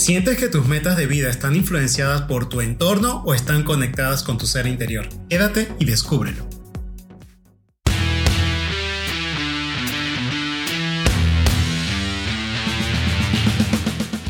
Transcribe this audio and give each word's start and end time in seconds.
¿Sientes 0.00 0.38
que 0.38 0.48
tus 0.48 0.66
metas 0.66 0.96
de 0.96 1.06
vida 1.06 1.28
están 1.28 1.54
influenciadas 1.54 2.22
por 2.22 2.48
tu 2.48 2.62
entorno 2.62 3.22
o 3.26 3.34
están 3.34 3.64
conectadas 3.64 4.22
con 4.22 4.38
tu 4.38 4.46
ser 4.46 4.66
interior? 4.66 5.06
Quédate 5.28 5.70
y 5.78 5.84
descúbrelo. 5.84 6.48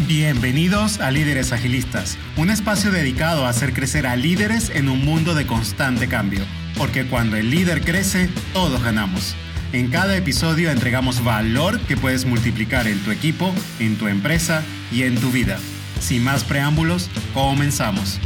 Bienvenidos 0.08 0.98
a 0.98 1.12
Líderes 1.12 1.52
Agilistas, 1.52 2.18
un 2.36 2.50
espacio 2.50 2.90
dedicado 2.90 3.46
a 3.46 3.50
hacer 3.50 3.72
crecer 3.72 4.08
a 4.08 4.16
líderes 4.16 4.70
en 4.70 4.88
un 4.88 5.04
mundo 5.04 5.36
de 5.36 5.46
constante 5.46 6.08
cambio, 6.08 6.44
porque 6.76 7.06
cuando 7.06 7.36
el 7.36 7.48
líder 7.48 7.82
crece, 7.82 8.28
todos 8.52 8.82
ganamos. 8.82 9.36
En 9.72 9.88
cada 9.88 10.16
episodio 10.16 10.72
entregamos 10.72 11.22
valor 11.22 11.78
que 11.82 11.96
puedes 11.96 12.24
multiplicar 12.24 12.88
en 12.88 12.98
tu 13.04 13.12
equipo, 13.12 13.54
en 13.78 13.96
tu 13.96 14.08
empresa 14.08 14.64
y 14.90 15.04
en 15.04 15.14
tu 15.14 15.30
vida. 15.30 15.60
Sin 16.00 16.24
más 16.24 16.42
preámbulos, 16.42 17.08
comenzamos. 17.34 18.18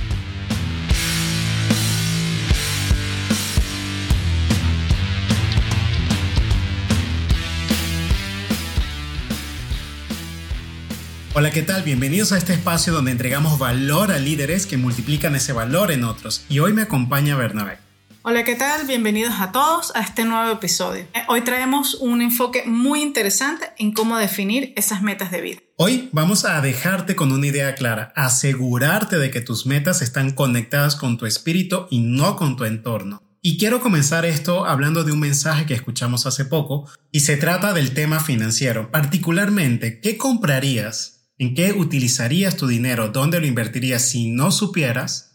Hola, 11.34 11.50
¿qué 11.50 11.62
tal? 11.62 11.82
Bienvenidos 11.82 12.32
a 12.32 12.38
este 12.38 12.54
espacio 12.54 12.94
donde 12.94 13.10
entregamos 13.10 13.58
valor 13.58 14.12
a 14.12 14.18
líderes 14.18 14.66
que 14.66 14.78
multiplican 14.78 15.34
ese 15.34 15.52
valor 15.52 15.92
en 15.92 16.04
otros. 16.04 16.46
Y 16.48 16.60
hoy 16.60 16.72
me 16.72 16.80
acompaña 16.80 17.36
Bernabé. 17.36 17.83
Hola, 18.26 18.42
¿qué 18.42 18.54
tal? 18.54 18.86
Bienvenidos 18.86 19.34
a 19.38 19.52
todos 19.52 19.92
a 19.94 20.00
este 20.00 20.24
nuevo 20.24 20.50
episodio. 20.50 21.02
Eh, 21.12 21.24
hoy 21.28 21.42
traemos 21.42 21.96
un 21.96 22.22
enfoque 22.22 22.62
muy 22.64 23.02
interesante 23.02 23.66
en 23.76 23.92
cómo 23.92 24.16
definir 24.16 24.72
esas 24.76 25.02
metas 25.02 25.30
de 25.30 25.42
vida. 25.42 25.58
Hoy 25.76 26.08
vamos 26.10 26.46
a 26.46 26.58
dejarte 26.62 27.16
con 27.16 27.32
una 27.32 27.46
idea 27.46 27.74
clara, 27.74 28.14
asegurarte 28.16 29.18
de 29.18 29.30
que 29.30 29.42
tus 29.42 29.66
metas 29.66 30.00
están 30.00 30.30
conectadas 30.30 30.96
con 30.96 31.18
tu 31.18 31.26
espíritu 31.26 31.86
y 31.90 31.98
no 31.98 32.36
con 32.36 32.56
tu 32.56 32.64
entorno. 32.64 33.22
Y 33.42 33.58
quiero 33.58 33.82
comenzar 33.82 34.24
esto 34.24 34.64
hablando 34.64 35.04
de 35.04 35.12
un 35.12 35.20
mensaje 35.20 35.66
que 35.66 35.74
escuchamos 35.74 36.24
hace 36.24 36.46
poco 36.46 36.88
y 37.12 37.20
se 37.20 37.36
trata 37.36 37.74
del 37.74 37.92
tema 37.92 38.20
financiero, 38.20 38.90
particularmente 38.90 40.00
qué 40.00 40.16
comprarías, 40.16 41.26
en 41.36 41.54
qué 41.54 41.74
utilizarías 41.74 42.56
tu 42.56 42.68
dinero, 42.68 43.10
dónde 43.10 43.38
lo 43.38 43.46
invertirías 43.46 44.00
si 44.00 44.30
no 44.30 44.50
supieras 44.50 45.33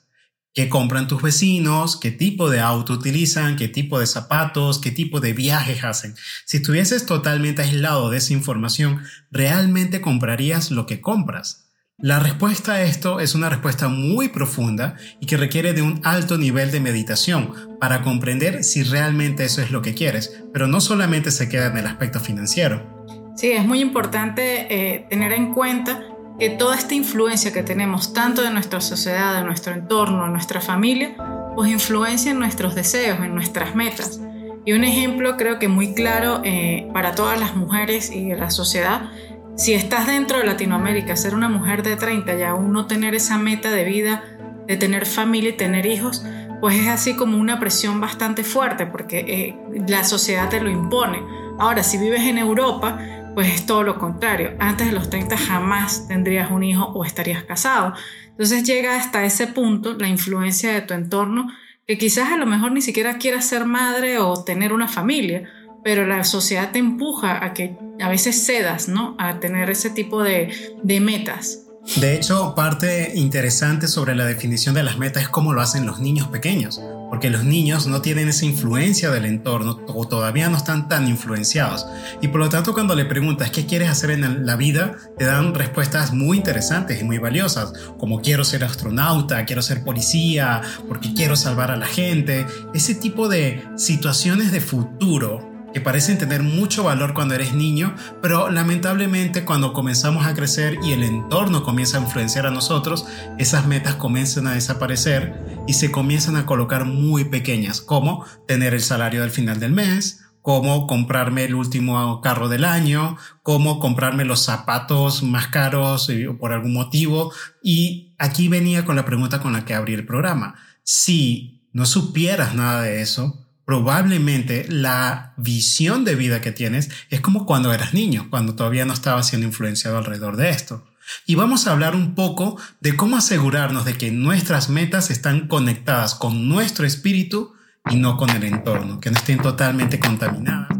qué 0.53 0.69
compran 0.69 1.07
tus 1.07 1.21
vecinos, 1.21 1.97
qué 1.97 2.11
tipo 2.11 2.49
de 2.49 2.59
auto 2.59 2.93
utilizan, 2.93 3.55
qué 3.55 3.67
tipo 3.67 3.99
de 3.99 4.07
zapatos, 4.07 4.79
qué 4.79 4.91
tipo 4.91 5.19
de 5.19 5.33
viajes 5.33 5.83
hacen. 5.83 6.15
Si 6.45 6.57
estuvieses 6.57 7.05
totalmente 7.05 7.61
aislado 7.61 8.09
de 8.09 8.17
esa 8.17 8.33
información, 8.33 9.01
¿realmente 9.31 10.01
comprarías 10.01 10.71
lo 10.71 10.85
que 10.85 11.01
compras? 11.01 11.69
La 12.01 12.17
respuesta 12.17 12.75
a 12.75 12.81
esto 12.81 13.19
es 13.19 13.35
una 13.35 13.49
respuesta 13.49 13.89
muy 13.89 14.29
profunda 14.29 14.95
y 15.19 15.25
que 15.25 15.35
requiere 15.35 15.73
de 15.73 15.81
un 15.81 15.99
alto 16.05 16.37
nivel 16.37 16.71
de 16.71 16.79
meditación 16.79 17.53
para 17.77 18.03
comprender 18.03 18.63
si 18.63 18.83
realmente 18.83 19.43
eso 19.43 19.61
es 19.61 19.69
lo 19.69 19.81
que 19.81 19.95
quieres, 19.95 20.43
pero 20.53 20.65
no 20.67 20.79
solamente 20.79 21.29
se 21.29 21.49
queda 21.49 21.67
en 21.67 21.77
el 21.77 21.87
aspecto 21.87 22.21
financiero. 22.21 23.05
Sí, 23.35 23.51
es 23.51 23.65
muy 23.65 23.81
importante 23.81 24.67
eh, 24.69 25.07
tener 25.09 25.33
en 25.33 25.53
cuenta 25.53 26.08
que 26.39 26.49
toda 26.49 26.75
esta 26.75 26.95
influencia 26.95 27.51
que 27.51 27.63
tenemos 27.63 28.13
tanto 28.13 28.41
de 28.41 28.51
nuestra 28.51 28.81
sociedad, 28.81 29.35
de 29.35 29.43
nuestro 29.43 29.73
entorno, 29.73 30.23
de 30.23 30.31
nuestra 30.31 30.61
familia, 30.61 31.15
pues 31.55 31.69
influencia 31.69 32.31
en 32.31 32.39
nuestros 32.39 32.75
deseos, 32.75 33.19
en 33.19 33.35
nuestras 33.35 33.75
metas. 33.75 34.21
Y 34.65 34.73
un 34.73 34.83
ejemplo 34.83 35.35
creo 35.35 35.59
que 35.59 35.67
muy 35.67 35.93
claro 35.93 36.41
eh, 36.43 36.87
para 36.93 37.13
todas 37.13 37.39
las 37.39 37.55
mujeres 37.55 38.11
y 38.11 38.33
la 38.35 38.51
sociedad, 38.51 39.11
si 39.57 39.73
estás 39.73 40.07
dentro 40.07 40.37
de 40.37 40.45
Latinoamérica, 40.45 41.17
ser 41.17 41.35
una 41.35 41.49
mujer 41.49 41.83
de 41.83 41.97
30 41.97 42.35
y 42.35 42.43
aún 42.43 42.71
no 42.71 42.85
tener 42.85 43.15
esa 43.15 43.37
meta 43.37 43.71
de 43.71 43.83
vida, 43.83 44.23
de 44.67 44.77
tener 44.77 45.05
familia 45.05 45.49
y 45.49 45.57
tener 45.57 45.85
hijos, 45.85 46.23
pues 46.61 46.75
es 46.75 46.87
así 46.87 47.15
como 47.15 47.37
una 47.37 47.59
presión 47.59 47.99
bastante 47.99 48.43
fuerte 48.43 48.85
porque 48.85 49.19
eh, 49.19 49.57
la 49.87 50.05
sociedad 50.05 50.49
te 50.49 50.61
lo 50.61 50.69
impone. 50.69 51.21
Ahora, 51.57 51.83
si 51.83 51.97
vives 51.97 52.21
en 52.21 52.37
Europa, 52.37 52.99
pues 53.35 53.53
es 53.53 53.65
todo 53.65 53.83
lo 53.83 53.97
contrario. 53.97 54.55
Antes 54.59 54.87
de 54.87 54.93
los 54.93 55.09
30 55.09 55.37
jamás 55.37 56.07
tendrías 56.07 56.51
un 56.51 56.63
hijo 56.63 56.85
o 56.85 57.05
estarías 57.05 57.43
casado. 57.43 57.93
Entonces 58.29 58.63
llega 58.63 58.95
hasta 58.95 59.25
ese 59.25 59.47
punto 59.47 59.93
la 59.93 60.07
influencia 60.07 60.73
de 60.73 60.81
tu 60.81 60.93
entorno, 60.93 61.47
que 61.87 61.97
quizás 61.97 62.31
a 62.31 62.37
lo 62.37 62.45
mejor 62.45 62.71
ni 62.71 62.81
siquiera 62.81 63.17
quieras 63.17 63.45
ser 63.45 63.65
madre 63.65 64.19
o 64.19 64.43
tener 64.43 64.73
una 64.73 64.87
familia, 64.87 65.49
pero 65.83 66.05
la 66.05 66.23
sociedad 66.23 66.71
te 66.71 66.79
empuja 66.79 67.43
a 67.43 67.53
que 67.53 67.77
a 67.99 68.09
veces 68.09 68.45
cedas, 68.45 68.87
¿no? 68.87 69.15
A 69.17 69.39
tener 69.39 69.69
ese 69.69 69.89
tipo 69.89 70.23
de, 70.23 70.75
de 70.83 70.99
metas. 70.99 71.68
De 71.97 72.15
hecho, 72.15 72.53
parte 72.55 73.13
interesante 73.15 73.87
sobre 73.87 74.15
la 74.15 74.25
definición 74.25 74.75
de 74.75 74.83
las 74.83 74.97
metas 74.97 75.23
es 75.23 75.29
cómo 75.29 75.53
lo 75.53 75.61
hacen 75.61 75.85
los 75.85 75.99
niños 75.99 76.27
pequeños 76.27 76.79
porque 77.09 77.29
los 77.29 77.43
niños 77.43 77.87
no 77.87 78.01
tienen 78.01 78.29
esa 78.29 78.45
influencia 78.45 79.09
del 79.09 79.25
entorno 79.25 79.79
o 79.87 80.07
todavía 80.07 80.47
no 80.49 80.57
están 80.57 80.87
tan 80.87 81.07
influenciados. 81.07 81.87
Y 82.21 82.27
por 82.27 82.39
lo 82.39 82.49
tanto 82.49 82.73
cuando 82.73 82.95
le 82.95 83.05
preguntas 83.05 83.49
qué 83.49 83.65
quieres 83.65 83.89
hacer 83.89 84.11
en 84.11 84.45
la 84.45 84.55
vida, 84.55 84.95
te 85.17 85.25
dan 85.25 85.53
respuestas 85.55 86.13
muy 86.13 86.37
interesantes 86.37 87.01
y 87.01 87.03
muy 87.03 87.17
valiosas, 87.17 87.73
como 87.97 88.21
quiero 88.21 88.43
ser 88.43 88.63
astronauta, 88.63 89.43
quiero 89.45 89.61
ser 89.61 89.83
policía, 89.83 90.61
porque 90.87 91.13
quiero 91.13 91.35
salvar 91.35 91.71
a 91.71 91.77
la 91.77 91.87
gente. 91.87 92.45
Ese 92.73 92.93
tipo 92.95 93.27
de 93.27 93.63
situaciones 93.75 94.51
de 94.51 94.61
futuro 94.61 95.58
que 95.73 95.81
parecen 95.81 96.17
tener 96.17 96.43
mucho 96.43 96.83
valor 96.83 97.13
cuando 97.13 97.35
eres 97.35 97.53
niño, 97.53 97.95
pero 98.21 98.49
lamentablemente 98.49 99.45
cuando 99.45 99.73
comenzamos 99.73 100.25
a 100.25 100.33
crecer 100.33 100.77
y 100.83 100.93
el 100.93 101.03
entorno 101.03 101.63
comienza 101.63 101.97
a 101.97 102.01
influenciar 102.01 102.45
a 102.45 102.51
nosotros, 102.51 103.05
esas 103.37 103.67
metas 103.67 103.95
comienzan 103.95 104.47
a 104.47 104.53
desaparecer 104.53 105.63
y 105.67 105.73
se 105.73 105.91
comienzan 105.91 106.35
a 106.35 106.45
colocar 106.45 106.85
muy 106.85 107.25
pequeñas, 107.25 107.81
como 107.81 108.25
tener 108.47 108.73
el 108.73 108.81
salario 108.81 109.21
del 109.21 109.31
final 109.31 109.59
del 109.59 109.71
mes, 109.71 110.21
como 110.41 110.87
comprarme 110.87 111.43
el 111.43 111.55
último 111.55 112.21
carro 112.21 112.49
del 112.49 112.65
año, 112.65 113.17
como 113.43 113.79
comprarme 113.79 114.25
los 114.25 114.43
zapatos 114.43 115.21
más 115.21 115.47
caros 115.47 116.09
eh, 116.09 116.27
por 116.39 116.53
algún 116.53 116.73
motivo. 116.73 117.31
Y 117.61 118.15
aquí 118.17 118.47
venía 118.47 118.85
con 118.85 118.95
la 118.95 119.05
pregunta 119.05 119.41
con 119.41 119.53
la 119.53 119.65
que 119.65 119.73
abrí 119.73 119.93
el 119.93 120.05
programa. 120.05 120.55
Si 120.83 121.67
no 121.71 121.85
supieras 121.85 122.55
nada 122.55 122.81
de 122.81 123.01
eso, 123.01 123.48
probablemente 123.69 124.65
la 124.67 125.33
visión 125.37 126.03
de 126.03 126.15
vida 126.15 126.41
que 126.41 126.51
tienes 126.51 126.89
es 127.11 127.21
como 127.21 127.45
cuando 127.45 127.71
eras 127.71 127.93
niño, 127.93 128.25
cuando 128.31 128.55
todavía 128.55 128.83
no 128.83 128.93
estabas 128.93 129.27
siendo 129.27 129.45
influenciado 129.45 129.99
alrededor 129.99 130.37
de 130.37 130.49
esto. 130.49 130.87
Y 131.27 131.35
vamos 131.35 131.67
a 131.67 131.73
hablar 131.73 131.93
un 131.93 132.15
poco 132.15 132.59
de 132.79 132.95
cómo 132.95 133.15
asegurarnos 133.15 133.85
de 133.85 133.93
que 133.93 134.09
nuestras 134.09 134.69
metas 134.69 135.11
están 135.11 135.47
conectadas 135.47 136.15
con 136.15 136.49
nuestro 136.49 136.87
espíritu 136.87 137.53
y 137.91 137.97
no 137.97 138.17
con 138.17 138.31
el 138.31 138.43
entorno, 138.43 138.99
que 138.99 139.11
no 139.11 139.17
estén 139.17 139.37
totalmente 139.37 139.99
contaminadas. 139.99 140.78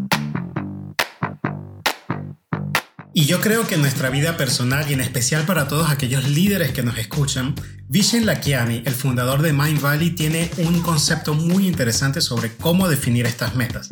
Y 3.19 3.25
yo 3.25 3.41
creo 3.41 3.68
que 3.68 3.75
en 3.75 3.81
nuestra 3.81 4.09
vida 4.09 4.38
personal 4.38 4.90
y 4.90 4.94
en 4.94 5.02
especial 5.02 5.46
para 5.46 5.68
todos 5.68 5.90
aquellos 5.90 6.30
líderes 6.30 6.72
que 6.72 6.84
nos 6.84 6.97
escuchan, 6.97 7.53
Vishen 7.90 8.25
Lakiani, 8.25 8.84
el 8.85 8.94
fundador 8.94 9.41
de 9.41 9.52
Mind 9.52 9.81
Valley, 9.81 10.12
tiene 10.12 10.50
un 10.56 10.81
concepto 10.81 11.34
muy 11.34 11.68
interesante 11.68 12.22
sobre 12.22 12.56
cómo 12.56 12.88
definir 12.88 13.25
estas 13.25 13.56
metas. 13.56 13.90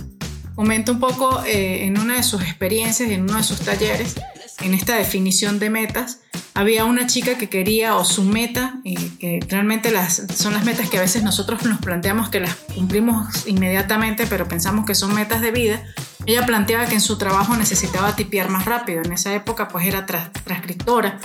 Comenta 0.55 0.93
un 0.93 1.01
poco 1.01 1.43
eh, 1.43 1.83
en 1.83 1.99
una 1.99 2.15
de 2.15 2.23
sus 2.23 2.41
experiencias, 2.41 3.09
en 3.09 3.23
uno 3.23 3.35
de 3.35 3.43
sus 3.43 3.59
talleres, 3.59 4.15
en 4.61 4.73
esta 4.73 4.95
definición 4.95 5.59
de 5.59 5.71
metas, 5.71 6.21
había 6.53 6.85
una 6.85 7.05
chica 7.05 7.37
que 7.37 7.49
quería 7.49 7.97
o 7.97 8.05
su 8.05 8.23
meta, 8.23 8.79
y 8.85 8.95
que 8.95 9.41
realmente 9.49 9.91
las, 9.91 10.23
son 10.35 10.53
las 10.53 10.63
metas 10.63 10.89
que 10.89 10.99
a 10.99 11.01
veces 11.01 11.21
nosotros 11.21 11.65
nos 11.65 11.79
planteamos 11.79 12.29
que 12.29 12.39
las 12.39 12.55
cumplimos 12.55 13.45
inmediatamente, 13.45 14.25
pero 14.25 14.47
pensamos 14.47 14.85
que 14.85 14.95
son 14.95 15.13
metas 15.13 15.41
de 15.41 15.51
vida, 15.51 15.83
ella 16.27 16.45
planteaba 16.45 16.85
que 16.87 16.95
en 16.95 17.01
su 17.01 17.17
trabajo 17.17 17.55
necesitaba 17.55 18.15
tipear 18.15 18.49
más 18.49 18.65
rápido. 18.65 19.01
En 19.01 19.13
esa 19.13 19.33
época 19.33 19.69
pues 19.69 19.87
era 19.87 20.05
transcriptora. 20.05 21.19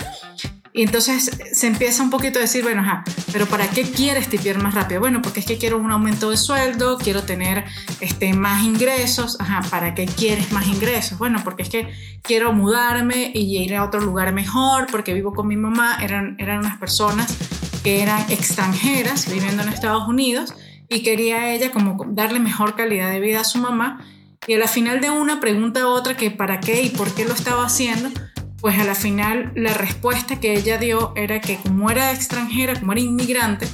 Y 0.75 0.81
entonces 0.81 1.29
se 1.51 1.67
empieza 1.67 2.01
un 2.01 2.09
poquito 2.09 2.39
a 2.39 2.41
decir, 2.41 2.63
bueno, 2.63 2.81
ajá, 2.81 3.03
pero 3.31 3.45
¿para 3.45 3.69
qué 3.69 3.83
quieres 3.83 4.27
tipear 4.27 4.57
más 4.63 4.73
rápido? 4.73 5.01
Bueno, 5.01 5.21
porque 5.21 5.41
es 5.41 5.45
que 5.45 5.59
quiero 5.59 5.77
un 5.77 5.91
aumento 5.91 6.31
de 6.31 6.37
sueldo, 6.37 6.97
quiero 6.97 7.23
tener 7.23 7.65
este, 7.99 8.33
más 8.33 8.63
ingresos. 8.63 9.39
Ajá, 9.39 9.61
¿para 9.69 9.93
qué 9.93 10.05
quieres 10.05 10.51
más 10.51 10.65
ingresos? 10.67 11.19
Bueno, 11.19 11.41
porque 11.43 11.61
es 11.61 11.69
que 11.69 11.93
quiero 12.23 12.53
mudarme 12.53 13.29
y 13.35 13.57
ir 13.57 13.75
a 13.75 13.83
otro 13.83 13.99
lugar 13.99 14.33
mejor, 14.33 14.87
porque 14.89 15.13
vivo 15.13 15.33
con 15.33 15.47
mi 15.47 15.57
mamá. 15.57 15.97
Eran, 16.01 16.37
eran 16.39 16.59
unas 16.59 16.77
personas 16.77 17.37
que 17.83 18.01
eran 18.01 18.21
extranjeras 18.31 19.29
viviendo 19.29 19.61
en 19.61 19.69
Estados 19.69 20.07
Unidos 20.07 20.55
y 20.89 21.03
quería 21.03 21.53
ella 21.53 21.71
como 21.71 22.03
darle 22.07 22.39
mejor 22.39 22.75
calidad 22.75 23.11
de 23.11 23.19
vida 23.19 23.41
a 23.41 23.43
su 23.43 23.59
mamá 23.59 23.99
y 24.47 24.53
a 24.53 24.57
la 24.57 24.67
final 24.67 25.01
de 25.01 25.09
una 25.09 25.39
pregunta 25.39 25.81
a 25.81 25.87
otra 25.87 26.17
que 26.17 26.31
para 26.31 26.59
qué 26.59 26.81
y 26.83 26.89
por 26.89 27.13
qué 27.13 27.25
lo 27.25 27.33
estaba 27.33 27.65
haciendo, 27.65 28.09
pues 28.59 28.77
a 28.79 28.83
la 28.83 28.95
final 28.95 29.51
la 29.55 29.73
respuesta 29.73 30.39
que 30.39 30.53
ella 30.53 30.77
dio 30.77 31.13
era 31.15 31.41
que 31.41 31.57
como 31.57 31.89
era 31.89 32.11
extranjera, 32.11 32.79
como 32.79 32.93
era 32.93 33.01
inmigrante, 33.01 33.67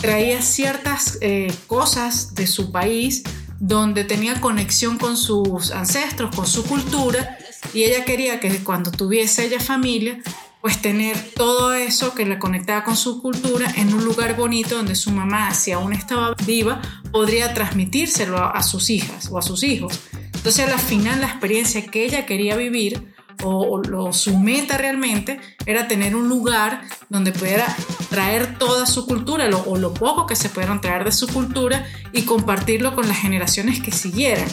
traía 0.00 0.42
ciertas 0.42 1.18
eh, 1.20 1.52
cosas 1.66 2.34
de 2.34 2.46
su 2.46 2.72
país 2.72 3.22
donde 3.58 4.04
tenía 4.04 4.40
conexión 4.40 4.98
con 4.98 5.16
sus 5.16 5.70
ancestros, 5.70 6.34
con 6.34 6.46
su 6.46 6.64
cultura, 6.64 7.38
y 7.72 7.84
ella 7.84 8.04
quería 8.04 8.40
que 8.40 8.50
cuando 8.64 8.90
tuviese 8.90 9.44
ella 9.44 9.60
familia, 9.60 10.20
pues 10.62 10.80
tener 10.80 11.18
todo 11.34 11.74
eso 11.74 12.14
que 12.14 12.24
le 12.24 12.38
conectaba 12.38 12.84
con 12.84 12.96
su 12.96 13.20
cultura 13.20 13.68
en 13.76 13.92
un 13.92 14.04
lugar 14.04 14.36
bonito 14.36 14.76
donde 14.76 14.94
su 14.94 15.10
mamá, 15.10 15.52
si 15.54 15.72
aún 15.72 15.92
estaba 15.92 16.36
viva, 16.46 16.80
podría 17.10 17.52
transmitírselo 17.52 18.38
a, 18.38 18.62
sus 18.62 18.88
hijas 18.88 19.28
o 19.30 19.38
a 19.38 19.42
sus 19.42 19.64
hijos. 19.64 20.00
Entonces, 20.32 20.68
al 20.68 20.78
final, 20.78 21.20
la 21.20 21.26
experiencia 21.26 21.84
que 21.84 22.04
ella 22.04 22.26
quería 22.26 22.56
vivir 22.56 23.12
o, 23.42 24.12
su 24.12 24.38
meta 24.38 24.78
realmente 24.78 25.40
era 25.66 25.88
tener 25.88 26.14
un 26.14 26.28
lugar 26.28 26.82
donde 27.08 27.32
pudiera 27.32 27.66
traer 28.08 28.56
toda 28.56 28.86
su 28.86 29.04
cultura 29.06 29.50
o 29.66 29.76
lo 29.76 29.92
poco 29.92 30.26
que 30.26 30.36
se 30.36 30.48
pudieran 30.48 30.80
traer 30.80 31.02
de 31.02 31.10
su 31.10 31.26
cultura 31.26 31.84
y 32.12 32.22
compartirlo 32.22 32.94
con 32.94 33.08
las 33.08 33.18
generaciones 33.18 33.82
que 33.82 33.90
siguieran. 33.90 34.46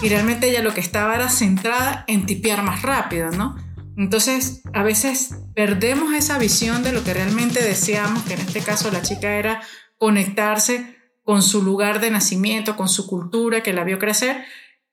Y 0.00 0.10
realmente 0.10 0.48
ella 0.48 0.62
lo 0.62 0.72
que 0.72 0.80
estaba 0.80 1.16
era 1.16 1.28
centrada 1.28 2.04
en 2.06 2.24
tipear 2.24 2.62
más 2.62 2.82
rápido, 2.82 3.32
¿no? 3.32 3.65
Entonces, 3.96 4.62
a 4.74 4.82
veces 4.82 5.30
perdemos 5.54 6.12
esa 6.14 6.38
visión 6.38 6.82
de 6.82 6.92
lo 6.92 7.02
que 7.02 7.14
realmente 7.14 7.62
deseamos, 7.62 8.24
que 8.24 8.34
en 8.34 8.40
este 8.40 8.60
caso 8.60 8.90
la 8.90 9.02
chica 9.02 9.36
era 9.36 9.62
conectarse 9.96 10.96
con 11.24 11.42
su 11.42 11.62
lugar 11.62 12.00
de 12.00 12.10
nacimiento, 12.10 12.76
con 12.76 12.88
su 12.88 13.06
cultura 13.06 13.62
que 13.62 13.72
la 13.72 13.84
vio 13.84 13.98
crecer 13.98 14.44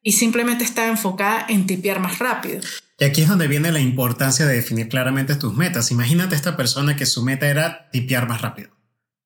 y 0.01 0.13
simplemente 0.13 0.63
estaba 0.63 0.87
enfocada 0.87 1.45
en 1.47 1.67
tipear 1.67 1.99
más 1.99 2.19
rápido. 2.19 2.61
Y 2.99 3.03
aquí 3.05 3.21
es 3.21 3.27
donde 3.27 3.47
viene 3.47 3.71
la 3.71 3.79
importancia 3.79 4.45
de 4.45 4.55
definir 4.55 4.87
claramente 4.87 5.35
tus 5.35 5.53
metas. 5.53 5.91
Imagínate 5.91 6.35
esta 6.35 6.55
persona 6.55 6.95
que 6.95 7.05
su 7.05 7.23
meta 7.23 7.47
era 7.47 7.89
tipear 7.91 8.27
más 8.27 8.41
rápido 8.41 8.69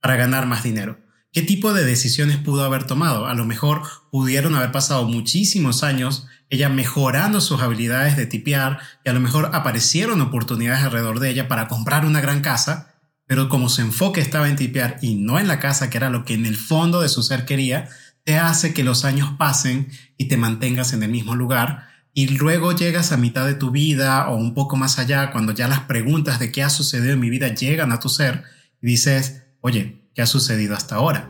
para 0.01 0.15
ganar 0.15 0.47
más 0.47 0.63
dinero. 0.63 0.99
¿Qué 1.31 1.41
tipo 1.41 1.73
de 1.73 1.83
decisiones 1.83 2.37
pudo 2.37 2.63
haber 2.63 2.85
tomado? 2.85 3.27
A 3.27 3.35
lo 3.35 3.45
mejor 3.45 3.83
pudieron 4.11 4.55
haber 4.55 4.71
pasado 4.71 5.05
muchísimos 5.05 5.83
años 5.83 6.25
ella 6.49 6.69
mejorando 6.69 7.41
sus 7.41 7.61
habilidades 7.61 8.15
de 8.15 8.25
tipear 8.25 8.79
y 9.03 9.09
a 9.09 9.13
lo 9.13 9.19
mejor 9.19 9.51
aparecieron 9.53 10.21
oportunidades 10.21 10.83
alrededor 10.83 11.19
de 11.19 11.29
ella 11.29 11.47
para 11.47 11.67
comprar 11.67 12.05
una 12.05 12.21
gran 12.21 12.41
casa, 12.41 12.95
pero 13.25 13.49
como 13.49 13.69
su 13.69 13.81
enfoque 13.81 14.21
estaba 14.21 14.47
en 14.47 14.55
tipear 14.55 14.97
y 15.01 15.15
no 15.15 15.39
en 15.39 15.47
la 15.47 15.59
casa, 15.59 15.89
que 15.89 15.97
era 15.97 16.09
lo 16.09 16.23
que 16.23 16.33
en 16.33 16.45
el 16.45 16.55
fondo 16.55 17.01
de 17.01 17.09
su 17.09 17.23
ser 17.23 17.45
quería, 17.45 17.89
te 18.23 18.37
hace 18.37 18.73
que 18.73 18.83
los 18.83 19.05
años 19.05 19.31
pasen 19.37 19.89
y 20.17 20.25
te 20.25 20.37
mantengas 20.37 20.93
en 20.93 21.03
el 21.03 21.09
mismo 21.09 21.35
lugar 21.35 21.87
y 22.13 22.29
luego 22.29 22.71
llegas 22.71 23.11
a 23.11 23.17
mitad 23.17 23.45
de 23.45 23.53
tu 23.53 23.69
vida 23.69 24.27
o 24.29 24.35
un 24.37 24.55
poco 24.55 24.75
más 24.75 24.97
allá, 24.97 25.31
cuando 25.31 25.51
ya 25.51 25.67
las 25.67 25.81
preguntas 25.81 26.39
de 26.39 26.51
qué 26.51 26.63
ha 26.63 26.69
sucedido 26.69 27.13
en 27.13 27.19
mi 27.19 27.29
vida 27.29 27.53
llegan 27.53 27.91
a 27.91 27.99
tu 27.99 28.09
ser 28.09 28.43
y 28.81 28.87
dices, 28.87 29.43
oye, 29.61 30.01
¿qué 30.15 30.23
ha 30.23 30.25
sucedido 30.25 30.75
hasta 30.75 30.95
ahora? 30.95 31.29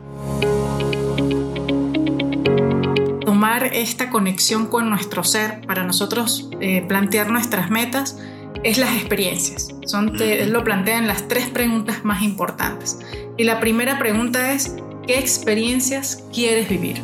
Esta 3.72 4.10
conexión 4.10 4.66
con 4.66 4.90
nuestro 4.90 5.22
ser 5.24 5.60
para 5.66 5.84
nosotros 5.84 6.48
eh, 6.60 6.84
plantear 6.88 7.30
nuestras 7.30 7.70
metas 7.70 8.16
es 8.64 8.78
las 8.78 8.96
experiencias. 8.96 9.68
Son, 9.86 10.12
lo 10.46 10.64
plantean 10.64 11.06
las 11.06 11.28
tres 11.28 11.46
preguntas 11.48 12.04
más 12.04 12.22
importantes. 12.22 12.98
Y 13.36 13.44
la 13.44 13.60
primera 13.60 13.98
pregunta 13.98 14.52
es, 14.52 14.74
¿qué 15.06 15.18
experiencias 15.18 16.24
quieres 16.32 16.68
vivir? 16.68 17.00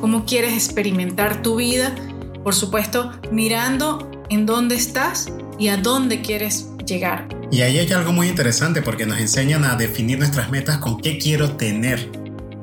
¿Cómo 0.00 0.24
quieres 0.26 0.52
experimentar 0.54 1.42
tu 1.42 1.56
vida? 1.56 1.94
Por 2.42 2.54
supuesto, 2.54 3.12
mirando 3.30 4.10
en 4.28 4.46
dónde 4.46 4.74
estás 4.74 5.32
y 5.58 5.68
a 5.68 5.76
dónde 5.76 6.20
quieres 6.20 6.68
llegar. 6.84 7.28
Y 7.50 7.62
ahí 7.62 7.78
hay 7.78 7.92
algo 7.92 8.12
muy 8.12 8.28
interesante 8.28 8.82
porque 8.82 9.06
nos 9.06 9.18
enseñan 9.18 9.64
a 9.64 9.76
definir 9.76 10.18
nuestras 10.18 10.50
metas 10.50 10.78
con 10.78 11.00
qué 11.00 11.18
quiero 11.18 11.52
tener. 11.52 12.10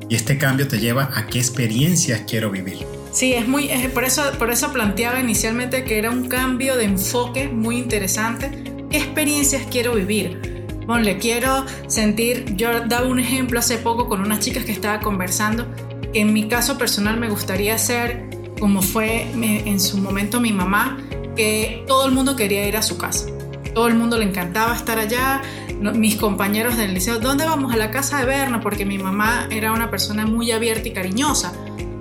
Y 0.10 0.16
este 0.16 0.38
cambio 0.38 0.68
te 0.68 0.80
lleva 0.80 1.10
a 1.16 1.26
qué 1.28 1.40
experiencias 1.40 2.24
quiero 2.28 2.52
vivir. 2.52 2.93
Sí, 3.14 3.34
es 3.34 3.48
muy, 3.48 3.70
por, 3.94 4.04
eso, 4.04 4.24
por 4.40 4.50
eso 4.50 4.74
planteaba 4.74 5.20
inicialmente 5.20 5.84
que 5.84 6.00
era 6.00 6.10
un 6.10 6.28
cambio 6.28 6.76
de 6.76 6.86
enfoque 6.86 7.48
muy 7.48 7.78
interesante. 7.78 8.50
¿Qué 8.90 8.98
experiencias 8.98 9.68
quiero 9.70 9.94
vivir? 9.94 10.66
Bueno, 10.88 11.04
le 11.04 11.20
quiero 11.20 11.64
sentir, 11.88 12.56
yo 12.56 12.88
daba 12.88 13.08
un 13.08 13.20
ejemplo 13.20 13.60
hace 13.60 13.78
poco 13.78 14.10
con 14.10 14.20
unas 14.20 14.40
chicas 14.40 14.66
que 14.66 14.72
estaba 14.72 15.00
conversando, 15.00 15.68
en 16.14 16.34
mi 16.34 16.48
caso 16.48 16.78
personal 16.78 17.20
me 17.20 17.30
gustaría 17.30 17.78
ser 17.78 18.30
como 18.60 18.82
fue 18.82 19.28
en 19.34 19.80
su 19.80 19.98
momento 19.98 20.40
mi 20.40 20.52
mamá, 20.52 20.98
que 21.36 21.84
todo 21.88 22.08
el 22.08 22.14
mundo 22.14 22.36
quería 22.36 22.68
ir 22.68 22.78
a 22.78 22.82
su 22.82 22.98
casa. 22.98 23.28
Todo 23.76 23.88
el 23.88 23.96
mundo 23.96 24.18
le 24.18 24.26
encantaba 24.26 24.76
estar 24.76 25.00
allá. 25.00 25.42
Mis 25.82 26.16
compañeros 26.16 26.78
del 26.78 26.94
liceo, 26.94 27.20
¿dónde 27.20 27.46
vamos? 27.46 27.74
A 27.74 27.78
la 27.78 27.92
casa 27.92 28.20
de 28.20 28.26
Berna, 28.26 28.62
porque 28.62 28.86
mi 28.86 28.98
mamá 28.98 29.48
era 29.52 29.72
una 29.72 29.92
persona 29.92 30.26
muy 30.26 30.52
abierta 30.52 30.88
y 30.88 30.92
cariñosa. 30.92 31.52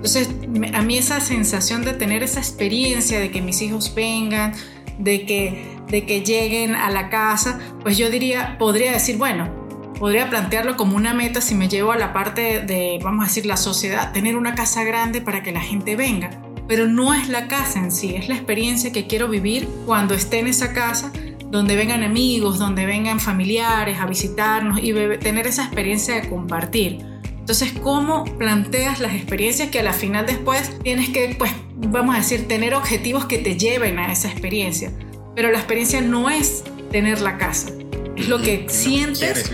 Entonces, 0.03 0.27
a 0.73 0.81
mí 0.81 0.97
esa 0.97 1.21
sensación 1.21 1.85
de 1.85 1.93
tener 1.93 2.23
esa 2.23 2.41
experiencia 2.41 3.21
de 3.21 3.31
que 3.31 3.41
mis 3.41 3.61
hijos 3.61 3.95
vengan, 3.95 4.53
de 4.99 5.25
que, 5.25 5.77
de 5.87 6.05
que 6.05 6.19
lleguen 6.25 6.75
a 6.75 6.89
la 6.89 7.09
casa, 7.09 7.57
pues 7.83 7.97
yo 7.97 8.09
diría, 8.09 8.57
podría 8.59 8.91
decir, 8.91 9.15
bueno, 9.15 9.49
podría 9.97 10.29
plantearlo 10.29 10.75
como 10.75 10.97
una 10.97 11.13
meta 11.13 11.39
si 11.39 11.55
me 11.55 11.69
llevo 11.69 11.93
a 11.93 11.97
la 11.97 12.11
parte 12.11 12.59
de, 12.59 12.99
vamos 13.01 13.23
a 13.23 13.27
decir, 13.29 13.45
la 13.45 13.55
sociedad, 13.55 14.11
tener 14.11 14.35
una 14.35 14.55
casa 14.55 14.83
grande 14.83 15.21
para 15.21 15.41
que 15.41 15.53
la 15.53 15.61
gente 15.61 15.95
venga. 15.95 16.31
Pero 16.67 16.85
no 16.85 17.13
es 17.13 17.29
la 17.29 17.47
casa 17.47 17.79
en 17.79 17.89
sí, 17.89 18.13
es 18.13 18.27
la 18.27 18.35
experiencia 18.35 18.91
que 18.91 19.07
quiero 19.07 19.29
vivir 19.29 19.69
cuando 19.85 20.15
esté 20.15 20.39
en 20.39 20.47
esa 20.47 20.73
casa, 20.73 21.13
donde 21.49 21.77
vengan 21.77 22.03
amigos, 22.03 22.59
donde 22.59 22.85
vengan 22.85 23.21
familiares 23.21 24.01
a 24.01 24.05
visitarnos 24.05 24.79
y 24.83 24.91
tener 25.19 25.47
esa 25.47 25.63
experiencia 25.63 26.15
de 26.15 26.27
compartir. 26.27 27.12
Entonces, 27.43 27.73
¿cómo 27.83 28.23
planteas 28.37 29.01
las 29.01 29.13
experiencias 29.15 29.69
que 29.69 29.81
a 29.81 29.83
la 29.83 29.91
final 29.91 30.25
después 30.25 30.79
tienes 30.81 31.09
que, 31.09 31.35
pues, 31.37 31.51
vamos 31.75 32.15
a 32.15 32.19
decir, 32.19 32.47
tener 32.47 32.73
objetivos 32.73 33.25
que 33.25 33.37
te 33.37 33.57
lleven 33.57 33.99
a 33.99 34.13
esa 34.13 34.29
experiencia? 34.29 34.93
Pero 35.35 35.51
la 35.51 35.57
experiencia 35.57 35.99
no 35.99 36.29
es 36.29 36.63
tener 36.89 37.19
la 37.19 37.37
casa, 37.37 37.67
es 38.15 38.29
lo 38.29 38.41
que 38.41 38.67
sientes 38.69 39.51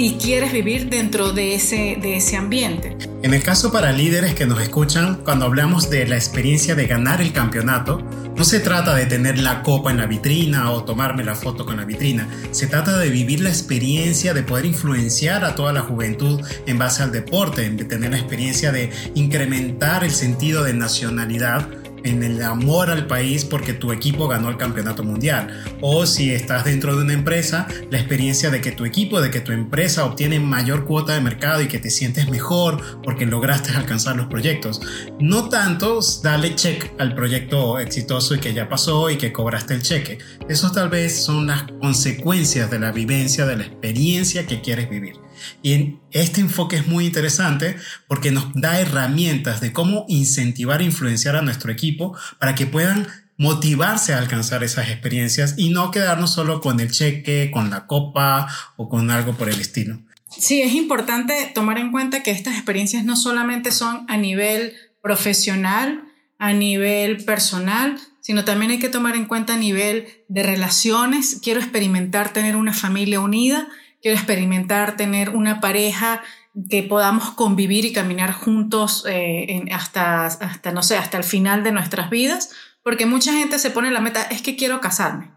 y 0.00 0.14
quieres 0.14 0.50
vivir 0.50 0.88
dentro 0.88 1.34
de 1.34 1.54
ese, 1.54 1.98
de 2.00 2.16
ese 2.16 2.36
ambiente. 2.38 2.96
En 3.22 3.34
el 3.34 3.42
caso 3.42 3.70
para 3.70 3.92
líderes 3.92 4.34
que 4.34 4.46
nos 4.46 4.62
escuchan, 4.62 5.20
cuando 5.24 5.44
hablamos 5.44 5.90
de 5.90 6.06
la 6.06 6.16
experiencia 6.16 6.74
de 6.74 6.86
ganar 6.86 7.20
el 7.20 7.34
campeonato, 7.34 7.98
no 8.34 8.44
se 8.44 8.60
trata 8.60 8.94
de 8.94 9.04
tener 9.04 9.38
la 9.38 9.62
copa 9.62 9.90
en 9.90 9.98
la 9.98 10.06
vitrina 10.06 10.70
o 10.70 10.84
tomarme 10.84 11.22
la 11.22 11.34
foto 11.34 11.66
con 11.66 11.76
la 11.76 11.84
vitrina, 11.84 12.26
se 12.50 12.66
trata 12.66 12.96
de 12.96 13.10
vivir 13.10 13.42
la 13.42 13.50
experiencia 13.50 14.32
de 14.32 14.42
poder 14.42 14.64
influenciar 14.64 15.44
a 15.44 15.54
toda 15.54 15.74
la 15.74 15.82
juventud 15.82 16.40
en 16.66 16.78
base 16.78 17.02
al 17.02 17.12
deporte, 17.12 17.68
de 17.68 17.84
tener 17.84 18.12
la 18.12 18.18
experiencia 18.18 18.72
de 18.72 18.90
incrementar 19.14 20.02
el 20.02 20.12
sentido 20.12 20.64
de 20.64 20.72
nacionalidad 20.72 21.68
en 22.04 22.22
el 22.22 22.42
amor 22.42 22.90
al 22.90 23.06
país 23.06 23.44
porque 23.44 23.72
tu 23.72 23.92
equipo 23.92 24.28
ganó 24.28 24.48
el 24.48 24.56
campeonato 24.56 25.02
mundial. 25.02 25.62
O 25.80 26.06
si 26.06 26.30
estás 26.30 26.64
dentro 26.64 26.96
de 26.96 27.02
una 27.02 27.12
empresa, 27.12 27.66
la 27.90 27.98
experiencia 27.98 28.50
de 28.50 28.60
que 28.60 28.72
tu 28.72 28.84
equipo, 28.84 29.20
de 29.20 29.30
que 29.30 29.40
tu 29.40 29.52
empresa 29.52 30.04
obtiene 30.04 30.40
mayor 30.40 30.84
cuota 30.84 31.14
de 31.14 31.20
mercado 31.20 31.62
y 31.62 31.68
que 31.68 31.78
te 31.78 31.90
sientes 31.90 32.28
mejor 32.28 33.00
porque 33.02 33.26
lograste 33.26 33.70
alcanzar 33.72 34.16
los 34.16 34.26
proyectos. 34.26 34.80
No 35.20 35.48
tanto 35.48 36.00
dale 36.22 36.54
check 36.54 36.92
al 36.98 37.14
proyecto 37.14 37.78
exitoso 37.78 38.34
y 38.34 38.38
que 38.38 38.52
ya 38.52 38.68
pasó 38.68 39.10
y 39.10 39.16
que 39.16 39.32
cobraste 39.32 39.74
el 39.74 39.82
cheque. 39.82 40.18
Esos 40.48 40.72
tal 40.72 40.88
vez 40.88 41.24
son 41.24 41.46
las 41.46 41.64
consecuencias 41.80 42.70
de 42.70 42.78
la 42.78 42.92
vivencia, 42.92 43.46
de 43.46 43.56
la 43.56 43.64
experiencia 43.64 44.46
que 44.46 44.60
quieres 44.60 44.88
vivir. 44.88 45.14
Y 45.62 45.96
este 46.10 46.40
enfoque 46.40 46.76
es 46.76 46.86
muy 46.86 47.06
interesante 47.06 47.76
porque 48.08 48.30
nos 48.30 48.52
da 48.54 48.80
herramientas 48.80 49.60
de 49.60 49.72
cómo 49.72 50.04
incentivar 50.08 50.80
e 50.80 50.84
influenciar 50.84 51.36
a 51.36 51.42
nuestro 51.42 51.72
equipo 51.72 52.16
para 52.38 52.54
que 52.54 52.66
puedan 52.66 53.06
motivarse 53.36 54.12
a 54.12 54.18
alcanzar 54.18 54.62
esas 54.62 54.90
experiencias 54.90 55.54
y 55.56 55.70
no 55.70 55.90
quedarnos 55.90 56.32
solo 56.32 56.60
con 56.60 56.78
el 56.78 56.90
cheque, 56.90 57.50
con 57.50 57.70
la 57.70 57.86
copa 57.86 58.48
o 58.76 58.90
con 58.90 59.10
algo 59.10 59.34
por 59.34 59.48
el 59.48 59.60
estilo. 59.60 59.98
Sí, 60.36 60.60
es 60.60 60.74
importante 60.74 61.50
tomar 61.54 61.78
en 61.78 61.90
cuenta 61.90 62.22
que 62.22 62.30
estas 62.30 62.54
experiencias 62.54 63.04
no 63.04 63.16
solamente 63.16 63.72
son 63.72 64.04
a 64.08 64.16
nivel 64.16 64.74
profesional, 65.02 66.04
a 66.38 66.52
nivel 66.52 67.24
personal, 67.24 67.98
sino 68.20 68.44
también 68.44 68.72
hay 68.72 68.78
que 68.78 68.88
tomar 68.88 69.16
en 69.16 69.24
cuenta 69.24 69.54
a 69.54 69.58
nivel 69.58 70.06
de 70.28 70.42
relaciones. 70.42 71.40
Quiero 71.42 71.60
experimentar 71.60 72.32
tener 72.32 72.56
una 72.56 72.72
familia 72.72 73.20
unida 73.20 73.68
quiero 74.00 74.16
experimentar 74.16 74.96
tener 74.96 75.30
una 75.30 75.60
pareja 75.60 76.22
que 76.68 76.82
podamos 76.82 77.30
convivir 77.30 77.84
y 77.84 77.92
caminar 77.92 78.32
juntos 78.32 79.04
eh, 79.08 79.64
hasta, 79.72 80.26
hasta, 80.26 80.72
no 80.72 80.82
sé, 80.82 80.96
hasta 80.96 81.16
el 81.16 81.24
final 81.24 81.62
de 81.62 81.72
nuestras 81.72 82.10
vidas, 82.10 82.50
porque 82.82 83.06
mucha 83.06 83.32
gente 83.32 83.58
se 83.58 83.70
pone 83.70 83.90
la 83.90 84.00
meta, 84.00 84.22
es 84.22 84.42
que 84.42 84.56
quiero 84.56 84.80
casarme, 84.80 85.30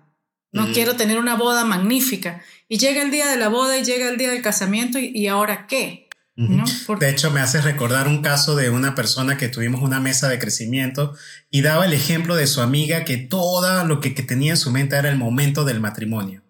no 0.51 0.71
quiero 0.71 0.95
tener 0.95 1.19
una 1.19 1.35
boda 1.35 1.65
magnífica, 1.65 2.41
y 2.67 2.77
llega 2.77 3.01
el 3.01 3.11
día 3.11 3.27
de 3.27 3.37
la 3.37 3.49
boda 3.49 3.77
y 3.77 3.83
llega 3.83 4.09
el 4.09 4.17
día 4.17 4.31
del 4.31 4.41
casamiento, 4.41 4.97
y, 4.99 5.27
ahora 5.27 5.67
qué? 5.67 6.09
De 6.35 7.09
hecho, 7.11 7.29
me 7.29 7.41
hace 7.41 7.61
recordar 7.61 8.07
un 8.07 8.23
caso 8.23 8.55
de 8.55 8.71
una 8.71 8.95
persona 8.95 9.37
que 9.37 9.49
tuvimos 9.49 9.83
una 9.83 9.99
mesa 9.99 10.29
de 10.29 10.39
crecimiento 10.39 11.15
y 11.51 11.61
daba 11.61 11.85
el 11.85 11.93
ejemplo 11.93 12.35
de 12.35 12.47
su 12.47 12.61
amiga 12.61 13.05
que 13.05 13.17
todo 13.17 13.85
lo 13.85 13.99
que 13.99 14.09
tenía 14.09 14.53
en 14.53 14.57
su 14.57 14.71
mente 14.71 14.95
era 14.95 15.09
el 15.09 15.17
momento 15.17 15.63
del 15.63 15.79
matrimonio. 15.79 16.42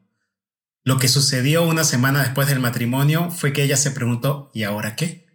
Lo 0.85 0.97
que 0.97 1.07
sucedió 1.07 1.63
una 1.63 1.85
semana 1.85 2.21
después 2.21 2.47
del 2.49 2.59
matrimonio 2.59 3.31
fue 3.31 3.53
que 3.53 3.63
ella 3.63 3.77
se 3.77 3.91
preguntó, 3.91 4.51
¿y 4.53 4.63
ahora 4.63 4.95
qué? 4.95 5.25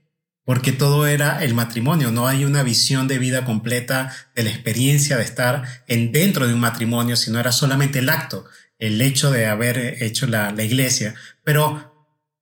Porque 0.45 0.73
todo 0.73 1.07
era 1.07 1.43
el 1.43 1.55
matrimonio, 1.55 2.11
no 2.11 2.27
hay 2.27 2.45
una 2.45 2.63
visión 2.63 3.09
de 3.09 3.19
vida 3.19 3.45
completa 3.45 4.15
de 4.35 4.43
la 4.43 4.51
experiencia 4.51 5.17
de 5.17 5.25
estar 5.25 5.63
en 5.87 6.13
dentro 6.13 6.47
de 6.47 6.55
un 6.55 6.61
matrimonio, 6.61 7.17
sino 7.17 7.41
era 7.41 7.53
solamente 7.53 8.01
el 8.01 8.11
acto. 8.11 8.45
el 8.79 9.01
hecho 9.01 9.33
de 9.33 9.47
haber 9.47 10.03
hecho 10.05 10.29
la, 10.29 10.53
la 10.53 10.63
iglesia, 10.63 11.15
pero 11.43 11.89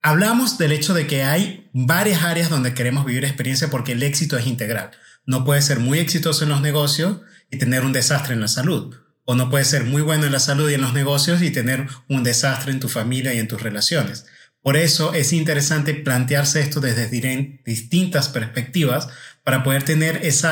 hablamos 0.02 0.58
del 0.58 0.72
hecho 0.72 0.92
de 0.92 1.06
que 1.06 1.22
hay 1.22 1.70
varias 1.72 2.24
áreas 2.24 2.50
donde 2.50 2.74
queremos 2.74 3.06
vivir 3.06 3.24
experiencia 3.24 3.70
porque 3.70 3.92
el 3.92 4.02
éxito 4.02 4.36
es 4.36 4.46
integral. 4.46 4.90
No 5.24 5.44
puede 5.44 5.62
ser 5.62 5.80
muy 5.80 5.98
exitoso 5.98 6.44
en 6.44 6.50
los 6.50 6.60
negocios 6.60 7.20
y 7.50 7.58
tener 7.58 7.84
un 7.84 7.92
desastre 7.92 8.34
en 8.34 8.40
la 8.40 8.48
salud. 8.48 8.94
O 9.26 9.34
no 9.34 9.50
puede 9.50 9.66
ser 9.66 9.84
muy 9.84 10.00
bueno 10.00 10.24
en 10.24 10.32
la 10.32 10.40
salud 10.40 10.70
y 10.70 10.74
en 10.74 10.80
los 10.80 10.94
negocios 10.94 11.42
y 11.42 11.50
tener 11.50 11.86
un 12.08 12.22
desastre 12.22 12.72
en 12.72 12.80
tu 12.80 12.88
familia 12.88 13.34
y 13.34 13.38
en 13.38 13.48
tus 13.48 13.60
relaciones. 13.60 14.24
Por 14.62 14.76
eso 14.76 15.12
es 15.12 15.32
interesante 15.32 15.94
plantearse 15.94 16.60
esto 16.60 16.80
desde 16.80 17.08
distintas 17.64 18.28
perspectivas 18.28 19.08
para 19.44 19.62
poder 19.62 19.82
tener 19.82 20.24
ese 20.24 20.48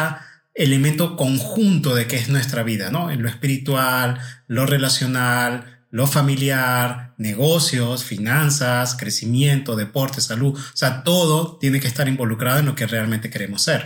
elemento 0.54 1.16
conjunto 1.16 1.95
de 1.95 2.07
qué 2.07 2.16
es 2.16 2.28
nuestra 2.28 2.62
vida, 2.62 2.90
¿no? 2.90 3.11
En 3.11 3.23
lo 3.23 3.28
espiritual, 3.28 4.21
lo 4.47 4.66
relacional, 4.66 5.81
lo 5.90 6.07
familiar, 6.07 7.14
negocios, 7.19 8.04
finanzas, 8.04 8.97
crecimiento, 8.97 9.76
deporte, 9.76 10.21
salud. 10.21 10.59
O 10.59 10.76
sea, 10.76 11.02
todo 11.04 11.57
tiene 11.59 11.81
que 11.81 11.87
estar 11.87 12.09
involucrado 12.09 12.59
en 12.59 12.66
lo 12.66 12.75
que 12.75 12.87
realmente 12.87 13.31
queremos 13.31 13.62
ser. 13.62 13.83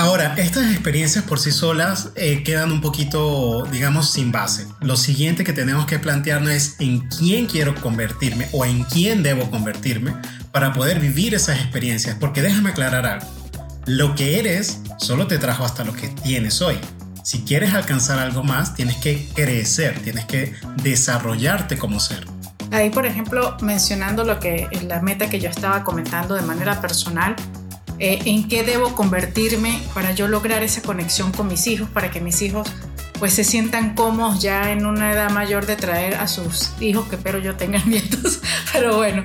Ahora, 0.00 0.32
estas 0.38 0.72
experiencias 0.72 1.24
por 1.24 1.38
sí 1.38 1.52
solas 1.52 2.08
eh, 2.14 2.42
quedan 2.42 2.72
un 2.72 2.80
poquito, 2.80 3.66
digamos, 3.70 4.10
sin 4.10 4.32
base. 4.32 4.66
Lo 4.80 4.96
siguiente 4.96 5.44
que 5.44 5.52
tenemos 5.52 5.84
que 5.84 5.98
plantearnos 5.98 6.52
es 6.52 6.76
en 6.78 7.00
quién 7.00 7.44
quiero 7.44 7.74
convertirme 7.74 8.48
o 8.52 8.64
en 8.64 8.84
quién 8.84 9.22
debo 9.22 9.50
convertirme 9.50 10.14
para 10.52 10.72
poder 10.72 11.00
vivir 11.00 11.34
esas 11.34 11.58
experiencias. 11.58 12.16
Porque 12.18 12.40
déjame 12.40 12.70
aclarar 12.70 13.04
algo. 13.04 13.26
Lo 13.84 14.14
que 14.14 14.38
eres 14.38 14.80
solo 14.96 15.26
te 15.26 15.36
trajo 15.36 15.66
hasta 15.66 15.84
lo 15.84 15.92
que 15.92 16.08
tienes 16.08 16.62
hoy. 16.62 16.78
Si 17.22 17.42
quieres 17.42 17.74
alcanzar 17.74 18.20
algo 18.20 18.42
más, 18.42 18.74
tienes 18.74 18.96
que 18.96 19.28
crecer, 19.34 20.00
tienes 20.02 20.24
que 20.24 20.54
desarrollarte 20.82 21.76
como 21.76 22.00
ser. 22.00 22.26
Ahí, 22.70 22.88
por 22.88 23.04
ejemplo, 23.04 23.54
mencionando 23.60 24.24
lo 24.24 24.40
que 24.40 24.66
la 24.88 25.02
meta 25.02 25.28
que 25.28 25.40
yo 25.40 25.50
estaba 25.50 25.84
comentando 25.84 26.36
de 26.36 26.42
manera 26.42 26.80
personal, 26.80 27.36
eh, 28.00 28.18
en 28.24 28.48
qué 28.48 28.64
debo 28.64 28.94
convertirme 28.94 29.80
para 29.94 30.12
yo 30.12 30.26
lograr 30.26 30.62
esa 30.62 30.82
conexión 30.82 31.32
con 31.32 31.48
mis 31.48 31.66
hijos, 31.66 31.88
para 31.90 32.10
que 32.10 32.20
mis 32.20 32.40
hijos 32.42 32.66
pues 33.18 33.34
se 33.34 33.44
sientan 33.44 33.94
cómodos 33.94 34.40
ya 34.40 34.72
en 34.72 34.86
una 34.86 35.12
edad 35.12 35.30
mayor 35.30 35.66
de 35.66 35.76
traer 35.76 36.14
a 36.14 36.26
sus 36.26 36.72
hijos, 36.80 37.06
que 37.08 37.16
espero 37.16 37.38
yo 37.38 37.56
tenga 37.56 37.78
nietos, 37.84 38.40
pero 38.72 38.96
bueno, 38.96 39.22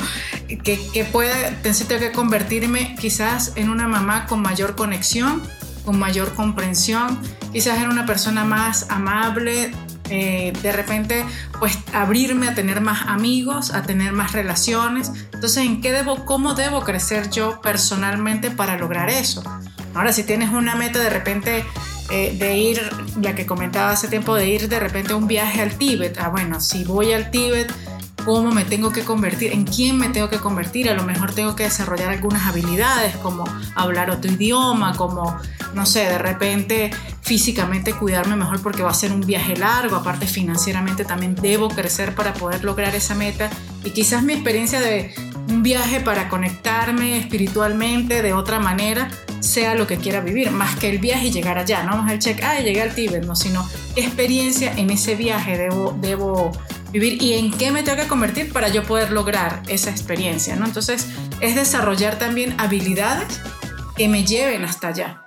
que, 0.48 0.80
que 0.94 1.06
pueda, 1.06 1.34
tengo 1.62 2.00
que 2.00 2.12
convertirme 2.12 2.96
quizás 3.00 3.54
en 3.56 3.70
una 3.70 3.88
mamá 3.88 4.28
con 4.28 4.42
mayor 4.42 4.76
conexión, 4.76 5.42
con 5.86 5.98
mayor 5.98 6.34
comprensión, 6.34 7.18
quizás 7.54 7.82
en 7.82 7.88
una 7.88 8.06
persona 8.06 8.44
más 8.44 8.88
amable, 8.90 9.72
eh, 10.10 10.54
de 10.62 10.72
repente 10.72 11.26
pues 11.60 11.78
abrirme 11.94 12.48
a 12.48 12.56
tener 12.56 12.82
más 12.82 13.08
amigos, 13.08 13.74
a 13.74 13.84
tener 13.84 14.12
más 14.12 14.34
relaciones. 14.34 15.12
Entonces, 15.34 15.58
¿en 15.66 15.82
qué 15.82 15.92
debo, 15.92 16.26
cómo 16.26 16.54
debo 16.54 16.82
crecer 16.82 17.30
yo 17.30 17.62
personalmente 17.62 18.52
para 18.52 18.78
lograr 18.78 19.10
eso? 19.10 19.44
Ahora, 19.94 20.12
si 20.12 20.24
tienes 20.24 20.50
una 20.52 20.76
meta 20.76 21.00
de 21.00 21.10
repente 21.10 21.66
eh, 22.12 22.36
de 22.38 22.58
ir, 22.58 22.82
la 23.22 23.34
que 23.34 23.46
comentaba 23.46 23.92
hace 23.92 24.08
tiempo, 24.08 24.36
de 24.36 24.48
ir 24.48 24.70
de 24.70 24.80
repente 24.80 25.14
a 25.14 25.16
un 25.16 25.28
viaje 25.28 25.62
al 25.62 25.78
Tíbet, 25.78 26.18
ah, 26.20 26.30
bueno, 26.30 26.60
si 26.60 26.84
voy 26.84 27.14
al 27.14 27.32
Tíbet, 27.32 27.72
cómo 28.26 28.52
me 28.52 28.66
tengo 28.66 28.92
que 28.92 29.04
convertir, 29.04 29.54
en 29.54 29.64
quién 29.64 29.98
me 29.98 30.10
tengo 30.10 30.30
que 30.30 30.40
convertir. 30.40 30.90
A 30.90 30.94
lo 30.94 31.04
mejor 31.04 31.34
tengo 31.34 31.56
que 31.56 31.64
desarrollar 31.64 32.10
algunas 32.10 32.46
habilidades 32.48 33.16
como 33.18 33.46
hablar 33.76 34.10
otro 34.10 34.32
idioma, 34.32 34.98
como, 34.98 35.38
no 35.74 35.86
sé, 35.86 36.02
de 36.02 36.18
repente 36.18 36.92
físicamente 37.26 37.94
cuidarme 37.94 38.36
mejor 38.36 38.62
porque 38.62 38.84
va 38.84 38.92
a 38.92 38.94
ser 38.94 39.12
un 39.12 39.22
viaje 39.22 39.58
largo, 39.58 39.96
aparte 39.96 40.28
financieramente 40.28 41.06
también 41.06 41.34
debo 41.34 41.70
crecer 41.70 42.14
para 42.14 42.36
poder 42.36 42.64
lograr 42.64 42.94
esa 42.94 43.16
meta. 43.16 43.50
Y 43.84 43.90
quizás 43.90 44.22
mi 44.22 44.34
experiencia 44.34 44.80
de 44.80 45.12
un 45.50 45.64
viaje 45.64 46.02
para 46.02 46.30
conectarme 46.30 47.18
espiritualmente 47.18 48.22
de 48.22 48.34
otra 48.34 48.60
manera 48.60 49.10
sea 49.40 49.74
lo 49.74 49.88
que 49.88 49.98
quiera 49.98 50.20
vivir, 50.20 50.52
más 50.52 50.76
que 50.76 50.88
el 50.88 51.00
viaje 51.00 51.28
y 51.28 51.32
llegar 51.32 51.58
allá, 51.58 51.84
no 51.84 51.92
vamos 51.92 52.12
al 52.12 52.20
check, 52.20 52.44
ah, 52.44 52.60
llegué 52.60 52.84
al 52.84 52.94
Tíbet, 52.94 53.26
no, 53.26 53.36
sino 53.36 53.68
experiencia 53.96 54.72
en 54.74 54.92
ese 54.92 55.16
viaje 55.16 55.58
debo, 55.58 55.98
debo 56.00 56.52
vivir 56.92 57.20
y 57.22 57.34
en 57.34 57.52
qué 57.52 57.72
me 57.72 57.82
tengo 57.82 58.04
que 58.04 58.08
convertir 58.08 58.54
para 58.54 58.68
yo 58.68 58.84
poder 58.84 59.12
lograr 59.12 59.64
esa 59.68 59.90
experiencia, 59.90 60.56
¿no? 60.56 60.66
Entonces, 60.66 61.08
es 61.42 61.56
desarrollar 61.56 62.20
también 62.20 62.54
habilidades 62.60 63.42
que 63.98 64.08
me 64.08 64.26
lleven 64.26 64.64
hasta 64.64 64.90
allá. 64.90 65.25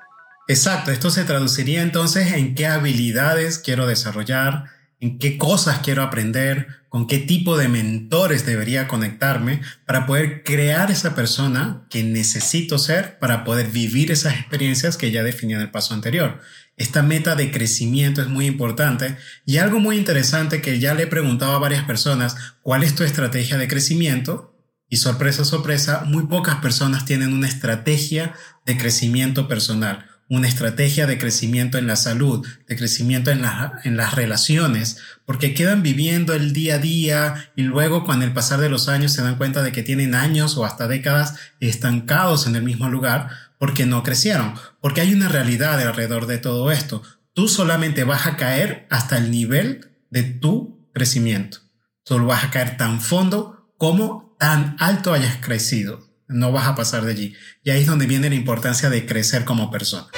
Exacto, 0.50 0.90
esto 0.90 1.10
se 1.10 1.24
traduciría 1.24 1.82
entonces 1.82 2.32
en 2.32 2.54
qué 2.54 2.66
habilidades 2.66 3.58
quiero 3.58 3.86
desarrollar, 3.86 4.64
en 4.98 5.18
qué 5.18 5.36
cosas 5.36 5.80
quiero 5.80 6.02
aprender, 6.02 6.68
con 6.88 7.06
qué 7.06 7.18
tipo 7.18 7.58
de 7.58 7.68
mentores 7.68 8.46
debería 8.46 8.88
conectarme 8.88 9.60
para 9.84 10.06
poder 10.06 10.42
crear 10.44 10.90
esa 10.90 11.14
persona 11.14 11.86
que 11.90 12.02
necesito 12.02 12.78
ser 12.78 13.18
para 13.18 13.44
poder 13.44 13.68
vivir 13.68 14.10
esas 14.10 14.36
experiencias 14.36 14.96
que 14.96 15.10
ya 15.10 15.22
definí 15.22 15.52
en 15.52 15.60
el 15.60 15.70
paso 15.70 15.92
anterior. 15.92 16.40
Esta 16.78 17.02
meta 17.02 17.34
de 17.34 17.50
crecimiento 17.50 18.22
es 18.22 18.28
muy 18.28 18.46
importante 18.46 19.18
y 19.44 19.58
algo 19.58 19.80
muy 19.80 19.98
interesante 19.98 20.62
que 20.62 20.78
ya 20.78 20.94
le 20.94 21.02
he 21.02 21.08
preguntado 21.08 21.52
a 21.52 21.58
varias 21.58 21.84
personas, 21.84 22.36
¿cuál 22.62 22.84
es 22.84 22.94
tu 22.94 23.04
estrategia 23.04 23.58
de 23.58 23.68
crecimiento? 23.68 24.54
Y 24.88 24.96
sorpresa, 24.96 25.44
sorpresa, 25.44 26.04
muy 26.06 26.26
pocas 26.26 26.56
personas 26.56 27.04
tienen 27.04 27.34
una 27.34 27.48
estrategia 27.48 28.32
de 28.64 28.78
crecimiento 28.78 29.46
personal, 29.46 30.07
una 30.28 30.48
estrategia 30.48 31.06
de 31.06 31.18
crecimiento 31.18 31.78
en 31.78 31.86
la 31.86 31.96
salud, 31.96 32.46
de 32.66 32.76
crecimiento 32.76 33.30
en, 33.30 33.42
en 33.84 33.96
las 33.96 34.14
relaciones, 34.14 34.98
porque 35.24 35.54
quedan 35.54 35.82
viviendo 35.82 36.34
el 36.34 36.52
día 36.52 36.74
a 36.74 36.78
día 36.78 37.50
y 37.56 37.62
luego 37.62 38.04
con 38.04 38.22
el 38.22 38.32
pasar 38.32 38.60
de 38.60 38.68
los 38.68 38.88
años 38.88 39.12
se 39.12 39.22
dan 39.22 39.36
cuenta 39.36 39.62
de 39.62 39.72
que 39.72 39.82
tienen 39.82 40.14
años 40.14 40.56
o 40.56 40.64
hasta 40.64 40.86
décadas 40.86 41.36
estancados 41.60 42.46
en 42.46 42.56
el 42.56 42.62
mismo 42.62 42.88
lugar 42.88 43.30
porque 43.58 43.86
no 43.86 44.02
crecieron, 44.02 44.54
porque 44.80 45.00
hay 45.00 45.12
una 45.12 45.28
realidad 45.28 45.80
alrededor 45.80 46.26
de 46.26 46.38
todo 46.38 46.70
esto. 46.70 47.02
Tú 47.32 47.48
solamente 47.48 48.04
vas 48.04 48.26
a 48.26 48.36
caer 48.36 48.86
hasta 48.90 49.16
el 49.16 49.30
nivel 49.30 49.90
de 50.10 50.22
tu 50.24 50.88
crecimiento. 50.92 51.58
Solo 52.04 52.26
vas 52.26 52.44
a 52.44 52.50
caer 52.50 52.76
tan 52.76 53.00
fondo 53.00 53.72
como 53.76 54.36
tan 54.38 54.76
alto 54.78 55.12
hayas 55.12 55.36
crecido. 55.36 56.08
No 56.28 56.52
vas 56.52 56.68
a 56.68 56.74
pasar 56.74 57.04
de 57.04 57.12
allí. 57.12 57.34
Y 57.64 57.70
ahí 57.70 57.82
es 57.82 57.86
donde 57.86 58.06
viene 58.06 58.28
la 58.28 58.34
importancia 58.34 58.90
de 58.90 59.06
crecer 59.06 59.44
como 59.44 59.70
persona. 59.70 60.08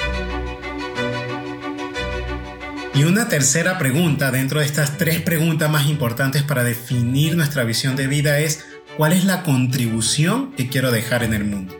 Y 2.93 3.05
una 3.05 3.29
tercera 3.29 3.77
pregunta 3.77 4.31
dentro 4.31 4.59
de 4.59 4.65
estas 4.65 4.97
tres 4.97 5.21
preguntas 5.21 5.71
más 5.71 5.87
importantes 5.87 6.43
para 6.43 6.65
definir 6.65 7.37
nuestra 7.37 7.63
visión 7.63 7.95
de 7.95 8.05
vida 8.07 8.39
es 8.39 8.65
¿cuál 8.97 9.13
es 9.13 9.23
la 9.23 9.43
contribución 9.43 10.51
que 10.51 10.67
quiero 10.67 10.91
dejar 10.91 11.23
en 11.23 11.33
el 11.33 11.45
mundo? 11.45 11.73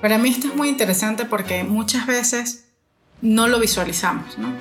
Para 0.00 0.16
mí 0.16 0.28
esto 0.28 0.46
es 0.46 0.54
muy 0.54 0.68
interesante 0.68 1.24
porque 1.24 1.64
muchas 1.64 2.06
veces 2.06 2.66
no 3.20 3.48
lo 3.48 3.58
visualizamos, 3.58 4.38
¿no? 4.38 4.52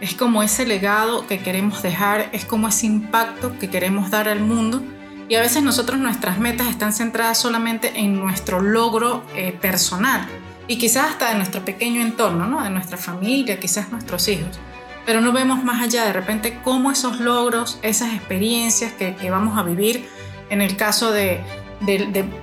Es 0.00 0.14
como 0.14 0.42
ese 0.42 0.66
legado 0.66 1.26
que 1.26 1.40
queremos 1.40 1.82
dejar, 1.82 2.30
es 2.32 2.46
como 2.46 2.68
ese 2.68 2.86
impacto 2.86 3.58
que 3.58 3.68
queremos 3.68 4.10
dar 4.10 4.30
al 4.30 4.40
mundo 4.40 4.82
y 5.28 5.34
a 5.34 5.42
veces 5.42 5.62
nosotros 5.62 6.00
nuestras 6.00 6.38
metas 6.38 6.68
están 6.68 6.94
centradas 6.94 7.36
solamente 7.36 7.92
en 7.96 8.18
nuestro 8.18 8.62
logro 8.62 9.22
eh, 9.36 9.52
personal 9.60 10.26
y 10.66 10.78
quizás 10.78 11.10
hasta 11.10 11.30
en 11.30 11.36
nuestro 11.36 11.62
pequeño 11.62 12.00
entorno, 12.00 12.46
¿no? 12.46 12.64
De 12.64 12.70
nuestra 12.70 12.96
familia, 12.96 13.60
quizás 13.60 13.92
nuestros 13.92 14.26
hijos. 14.28 14.58
Pero 15.04 15.20
no 15.20 15.32
vemos 15.32 15.64
más 15.64 15.82
allá 15.82 16.04
de 16.04 16.12
repente 16.12 16.60
cómo 16.62 16.92
esos 16.92 17.20
logros, 17.20 17.78
esas 17.82 18.14
experiencias 18.14 18.92
que, 18.92 19.30
vamos 19.30 19.58
a 19.58 19.62
vivir, 19.62 20.08
en 20.50 20.62
el 20.62 20.76
caso 20.76 21.10
de, 21.10 21.40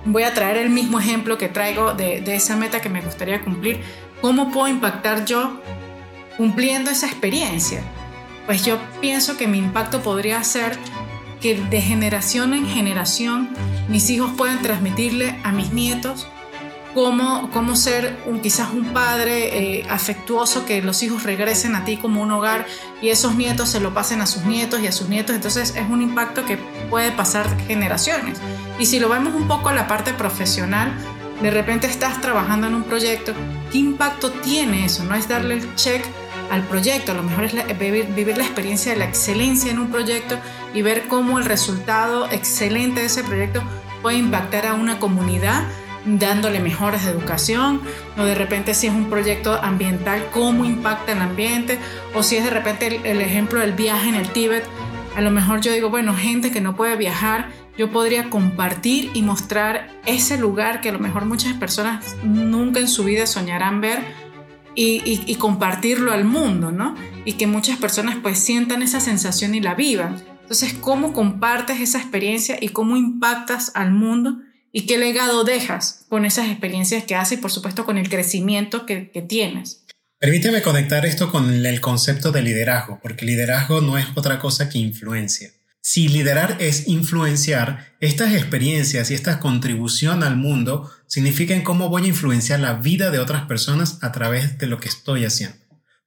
voy 0.06 0.24
a 0.24 0.34
traer 0.34 0.58
el 0.58 0.70
mismo 0.70 1.00
ejemplo 1.00 1.38
que 1.38 1.48
traigo 1.48 1.94
de, 1.94 2.22
de 2.22 2.36
esa 2.36 2.56
meta 2.56 2.82
que 2.82 2.89
me 2.89 3.01
gustaría 3.01 3.42
cumplir, 3.42 3.82
¿cómo 4.22 4.51
puedo 4.51 4.68
impactar 4.68 5.25
yo 5.25 5.62
cumpliendo 6.38 6.92
esa 6.92 7.08
experiencia? 7.08 7.82
Pues 8.46 8.66
yo 8.66 8.78
pienso 9.00 9.38
que 9.38 9.48
mi 9.48 9.60
impacto 9.60 10.01
podría 10.01 10.44
ser 10.44 10.78
que 11.39 11.56
de 11.56 11.82
generación 11.82 12.54
en 12.54 12.66
generación 12.66 13.50
mis 13.88 14.10
hijos 14.10 14.32
puedan 14.36 14.62
transmitirle 14.62 15.39
a 15.44 15.51
mis 15.51 15.72
nietos 15.72 16.28
cómo, 16.93 17.50
cómo 17.51 17.75
ser 17.75 18.17
un, 18.25 18.41
quizás 18.41 18.72
un 18.74 18.93
padre 18.93 19.79
eh, 19.79 19.86
afectuoso, 19.89 20.65
que 20.65 20.81
los 20.81 21.03
hijos 21.03 21.24
regresen 21.24 21.75
a 21.75 21.86
ti 21.86 21.98
como 21.98 22.22
un 22.22 22.31
hogar 22.31 22.65
y 23.01 23.10
esos 23.10 23.36
nietos 23.36 23.69
se 23.69 23.79
lo 23.79 23.93
pasen 23.93 24.22
a 24.22 24.25
sus 24.25 24.46
nietos 24.46 24.79
y 24.81 24.88
a 24.88 24.91
sus 24.91 25.10
nietos. 25.10 25.36
Entonces 25.36 25.75
es 25.75 25.89
un 25.89 26.01
impacto 26.01 26.46
que 26.46 26.58
puede 26.89 27.12
pasar 27.12 27.48
generaciones. 27.67 28.39
Y 28.79 28.86
si 28.86 29.00
lo 29.00 29.10
vemos 29.10 29.34
un 29.36 29.48
poco 29.48 29.69
a 29.69 29.74
la 29.74 29.88
parte 29.88 30.13
profesional, 30.13 30.93
de 31.41 31.51
repente 31.51 31.88
estás 31.88 32.19
trabajando 32.22 32.67
en 32.67 32.75
un 32.75 32.84
proyecto, 32.84 33.34
¿qué 33.72 33.77
impacto 33.77 34.31
tiene 34.31 34.86
eso? 34.86 35.03
No 35.03 35.15
es 35.15 35.27
darle 35.27 35.55
el 35.55 35.75
check 35.75 36.03
al 36.51 36.63
proyecto, 36.63 37.12
a 37.12 37.15
lo 37.15 37.24
mejor 37.24 37.46
es 37.46 37.53
vivir, 37.77 38.08
vivir, 38.08 38.38
la 38.38 38.43
experiencia 38.43 38.91
de 38.91 38.98
la 38.98 39.05
excelencia 39.05 39.72
en 39.72 39.79
un 39.79 39.91
proyecto 39.91 40.38
y 40.74 40.81
ver 40.81 41.08
cómo 41.08 41.38
el 41.38 41.46
resultado 41.46 42.29
excelente 42.31 43.01
de 43.01 43.05
ese 43.05 43.24
proyecto 43.24 43.62
puede 44.01 44.17
impactar 44.17 44.65
a 44.65 44.74
una 44.74 45.00
comunidad 45.00 45.63
dándole 46.18 46.60
mejores 46.60 47.06
de 47.06 47.12
educación, 47.12 47.82
o 48.18 48.24
de 48.24 48.36
repente 48.36 48.74
si 48.74 48.88
es 48.88 48.94
un 48.94 49.10
proyecto 49.10 49.60
ambiental, 49.62 50.25
cómo 50.32 50.66
impacta 50.66 51.12
el 51.12 51.20
ambiente, 51.20 51.78
o 52.16 52.24
si 52.24 52.38
es 52.38 52.44
de 52.44 52.50
repente 52.50 53.01
el, 53.04 53.22
ejemplo 53.22 53.60
del 53.60 53.74
viaje 53.74 54.10
en 54.10 54.16
el 54.16 54.30
Tíbet, 54.30 54.63
a 55.16 55.22
lo 55.22 55.32
mejor 55.32 55.62
yo 55.62 55.72
digo, 55.72 55.89
bueno, 55.89 56.16
gente 56.16 56.51
que 56.51 56.62
no 56.62 56.75
puede 56.75 56.96
viajar, 56.96 57.50
yo 57.78 57.92
podría 57.92 58.30
compartir 58.30 59.12
y 59.13 59.22
mostrar 59.22 59.89
ese 60.06 60.38
lugar 60.38 60.82
que 60.82 60.89
a 60.89 60.92
lo 60.92 61.00
mejor 61.00 61.25
muchas 61.25 61.54
personas 61.54 62.16
nunca 62.24 62.80
en 62.80 62.88
su 62.88 63.04
vida 63.04 63.25
soñarán 63.25 63.82
ver 63.82 64.00
y, 64.75 65.36
compartirlo 65.36 66.13
al 66.13 66.24
mundo, 66.25 66.72
¿no? 66.72 66.96
Y 67.25 67.34
que 67.34 67.48
muchas 67.48 67.78
personas 67.78 68.18
pues 68.22 68.39
sientan 68.39 68.82
esa 68.82 69.00
sensación 69.00 69.56
y 69.56 69.62
la 69.62 69.75
vivan. 69.75 70.22
Entonces, 70.42 70.74
¿cómo 70.74 71.13
compartes 71.13 71.82
esa 71.82 72.00
experiencia 72.00 72.58
y 72.60 72.70
cómo 72.70 72.96
impactas 72.96 73.72
al 73.75 73.92
mundo? 73.92 74.39
¿Y 74.72 74.86
qué 74.86 74.98
legado 74.98 75.44
dejas 75.44 76.06
con 76.10 76.26
esas 76.26 76.50
experiencias 76.50 77.04
que 77.04 77.16
haces 77.16 77.40
y 77.40 77.42
por 77.42 77.52
supuesto 77.52 77.86
con 77.86 77.98
el 77.98 78.10
crecimiento 78.10 78.86
que, 78.86 79.26
tienes? 79.28 79.86
Permíteme 80.20 80.62
conectar 80.62 81.06
esto 81.06 81.32
con 81.32 81.66
el 81.66 81.82
concepto 81.82 82.32
de 82.32 82.44
liderazgo, 82.44 83.00
porque 83.02 83.26
liderazgo 83.26 83.82
no 83.82 83.98
es 83.98 84.06
otra 84.16 84.40
cosa 84.40 84.70
que 84.70 84.78
influencia. 84.78 85.50
Si 85.82 86.08
liderar 86.10 86.58
es 86.60 86.88
influenciar, 86.88 87.96
estas 88.02 88.34
experiencias 88.34 89.10
y 89.10 89.14
esta 89.14 89.40
contribución 89.40 90.24
al 90.24 90.36
mundo 90.36 90.92
significan 91.08 91.62
cómo 91.62 91.90
voy 91.90 92.04
a 92.04 92.08
influenciar 92.10 92.60
la 92.60 92.74
vida 92.74 93.12
de 93.12 93.20
otras 93.20 93.46
personas 93.46 93.98
a 94.02 94.12
través 94.12 94.58
de 94.58 94.68
lo 94.68 94.80
que 94.80 94.90
estoy 94.90 95.26
haciendo. 95.26 95.58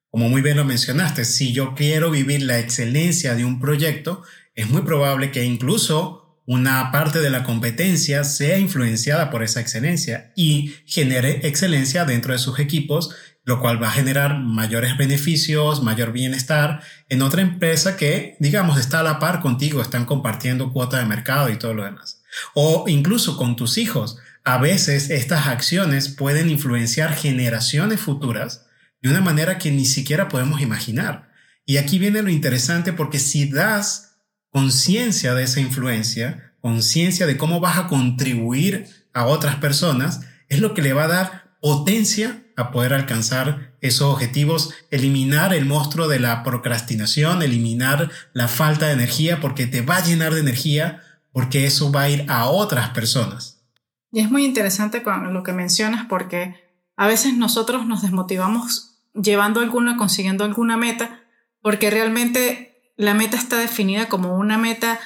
Como 0.08 0.28
muy 0.28 0.42
bien 0.42 0.58
lo 0.58 0.66
mencionaste, 0.66 1.24
si 1.24 1.54
yo 1.54 1.74
quiero 1.74 2.10
vivir 2.10 2.42
la 2.42 2.58
excelencia 2.58 3.34
de 3.34 3.46
un 3.46 3.60
proyecto, 3.60 4.22
es 4.54 4.68
muy 4.68 4.82
probable 4.82 5.30
que 5.30 5.42
incluso 5.42 6.21
una 6.46 6.90
parte 6.90 7.20
de 7.20 7.30
la 7.30 7.44
competencia 7.44 8.24
sea 8.24 8.58
influenciada 8.58 9.30
por 9.30 9.42
esa 9.42 9.60
excelencia 9.60 10.32
y 10.34 10.74
genere 10.86 11.46
excelencia 11.46 12.04
dentro 12.04 12.32
de 12.32 12.38
sus 12.38 12.58
equipos 12.58 13.14
lo 13.44 13.60
cual 13.60 13.82
va 13.82 13.88
a 13.88 13.92
generar 13.92 14.38
mayores 14.38 14.96
beneficios, 14.96 15.82
mayor 15.82 16.12
bienestar 16.12 16.82
en 17.08 17.22
otra 17.22 17.42
empresa 17.42 17.96
que, 17.96 18.36
digamos, 18.38 18.78
está 18.78 19.00
a 19.00 19.02
la 19.02 19.18
par 19.18 19.40
contigo, 19.40 19.82
están 19.82 20.04
compartiendo 20.04 20.72
cuota 20.72 20.98
de 20.98 21.06
mercado 21.06 21.48
y 21.50 21.56
todo 21.56 21.74
lo 21.74 21.84
demás. 21.84 22.22
O 22.54 22.84
incluso 22.88 23.36
con 23.36 23.56
tus 23.56 23.78
hijos. 23.78 24.18
A 24.44 24.58
veces 24.58 25.10
estas 25.10 25.46
acciones 25.46 26.08
pueden 26.08 26.50
influenciar 26.50 27.14
generaciones 27.14 28.00
futuras 28.00 28.66
de 29.00 29.10
una 29.10 29.20
manera 29.20 29.58
que 29.58 29.70
ni 29.70 29.86
siquiera 29.86 30.28
podemos 30.28 30.60
imaginar. 30.60 31.30
Y 31.64 31.76
aquí 31.76 31.98
viene 31.98 32.22
lo 32.22 32.30
interesante 32.30 32.92
porque 32.92 33.20
si 33.20 33.48
das 33.48 34.11
conciencia 34.52 35.34
de 35.34 35.44
esa 35.44 35.60
influencia, 35.60 36.52
conciencia 36.60 37.26
de 37.26 37.36
cómo 37.36 37.58
vas 37.58 37.78
a 37.78 37.88
contribuir 37.88 38.86
a 39.12 39.26
otras 39.26 39.56
personas, 39.56 40.20
es 40.48 40.60
lo 40.60 40.74
que 40.74 40.82
le 40.82 40.92
va 40.92 41.04
a 41.04 41.08
dar 41.08 41.56
potencia 41.60 42.44
a 42.56 42.70
poder 42.70 42.92
alcanzar 42.92 43.74
esos 43.80 44.12
objetivos, 44.12 44.74
eliminar 44.90 45.54
el 45.54 45.64
monstruo 45.64 46.06
de 46.06 46.20
la 46.20 46.42
procrastinación, 46.42 47.42
eliminar 47.42 48.10
la 48.34 48.46
falta 48.46 48.86
de 48.86 48.92
energía, 48.92 49.40
porque 49.40 49.66
te 49.66 49.80
va 49.80 49.96
a 49.96 50.04
llenar 50.04 50.34
de 50.34 50.40
energía, 50.40 51.02
porque 51.32 51.64
eso 51.64 51.90
va 51.90 52.02
a 52.02 52.10
ir 52.10 52.26
a 52.28 52.46
otras 52.46 52.90
personas. 52.90 53.64
Y 54.12 54.20
es 54.20 54.30
muy 54.30 54.44
interesante 54.44 55.02
lo 55.30 55.42
que 55.42 55.52
mencionas, 55.54 56.06
porque 56.06 56.54
a 56.96 57.06
veces 57.06 57.34
nosotros 57.34 57.86
nos 57.86 58.02
desmotivamos 58.02 58.98
llevando 59.14 59.60
alguna, 59.60 59.96
consiguiendo 59.96 60.44
alguna 60.44 60.76
meta, 60.76 61.22
porque 61.62 61.90
realmente 61.90 62.71
la 63.02 63.14
meta 63.14 63.36
está 63.36 63.58
definida 63.58 64.08
como 64.08 64.36
una 64.36 64.58
meta 64.58 65.00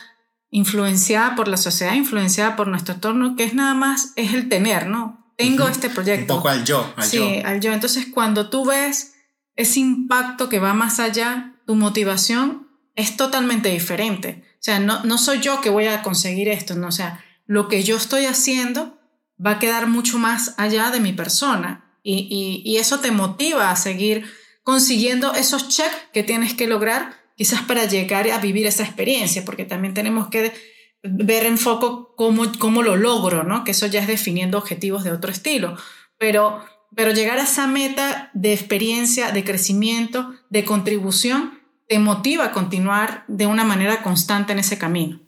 influenciada 0.50 1.34
por 1.34 1.48
la 1.48 1.56
sociedad, 1.56 1.94
influenciada 1.94 2.56
por 2.56 2.68
nuestro 2.68 2.94
entorno, 2.94 3.36
que 3.36 3.44
es 3.44 3.54
nada 3.54 3.74
más, 3.74 4.12
es 4.16 4.32
el 4.32 4.48
tener, 4.48 4.86
¿no? 4.86 5.26
tengo 5.36 5.68
este 5.68 5.90
proyecto. 5.90 6.34
Un 6.34 6.38
poco 6.38 6.48
al 6.48 6.64
yo. 6.64 6.92
Al 6.96 7.04
sí, 7.04 7.42
al 7.44 7.60
yo. 7.60 7.72
Entonces, 7.72 8.06
cuando 8.12 8.48
tú 8.48 8.64
ves 8.64 9.14
ese 9.54 9.80
impacto 9.80 10.48
que 10.48 10.58
va 10.58 10.74
más 10.74 10.98
allá, 10.98 11.54
tu 11.66 11.74
motivación 11.74 12.68
es 12.94 13.16
totalmente 13.16 13.68
diferente. 13.68 14.44
O 14.54 14.62
sea, 14.66 14.80
no, 14.80 15.04
no 15.04 15.18
soy 15.18 15.40
yo 15.40 15.60
que 15.60 15.70
voy 15.70 15.86
a 15.86 16.02
conseguir 16.02 16.48
esto, 16.48 16.74
no, 16.74 16.88
o 16.88 16.92
sea, 16.92 17.24
lo 17.46 17.68
que 17.68 17.84
yo 17.84 17.96
estoy 17.96 18.26
haciendo 18.26 18.98
va 19.44 19.52
a 19.52 19.58
quedar 19.58 19.86
mucho 19.86 20.18
más 20.18 20.54
allá 20.56 20.90
de 20.90 20.98
mi 20.98 21.12
persona 21.12 21.98
y, 22.02 22.26
y, 22.30 22.68
y 22.68 22.78
eso 22.78 22.98
te 23.00 23.12
motiva 23.12 23.70
a 23.70 23.76
seguir 23.76 24.24
consiguiendo 24.64 25.34
esos 25.34 25.68
checks 25.68 25.94
que 26.12 26.22
tienes 26.22 26.54
que 26.54 26.66
lograr 26.66 27.14
quizás 27.36 27.62
para 27.62 27.84
llegar 27.84 28.28
a 28.30 28.38
vivir 28.38 28.66
esa 28.66 28.82
experiencia, 28.82 29.44
porque 29.44 29.64
también 29.64 29.94
tenemos 29.94 30.28
que 30.28 30.52
ver 31.02 31.46
en 31.46 31.58
foco 31.58 32.14
cómo, 32.16 32.44
cómo 32.58 32.82
lo 32.82 32.96
logro, 32.96 33.44
¿no? 33.44 33.62
Que 33.62 33.70
eso 33.70 33.86
ya 33.86 34.00
es 34.00 34.06
definiendo 34.06 34.58
objetivos 34.58 35.04
de 35.04 35.12
otro 35.12 35.30
estilo. 35.30 35.76
Pero, 36.18 36.64
pero 36.94 37.12
llegar 37.12 37.38
a 37.38 37.42
esa 37.42 37.66
meta 37.66 38.30
de 38.34 38.52
experiencia, 38.52 39.30
de 39.30 39.44
crecimiento, 39.44 40.32
de 40.50 40.64
contribución, 40.64 41.60
te 41.88 41.98
motiva 41.98 42.46
a 42.46 42.52
continuar 42.52 43.24
de 43.28 43.46
una 43.46 43.64
manera 43.64 44.02
constante 44.02 44.52
en 44.52 44.58
ese 44.58 44.78
camino. 44.78 45.20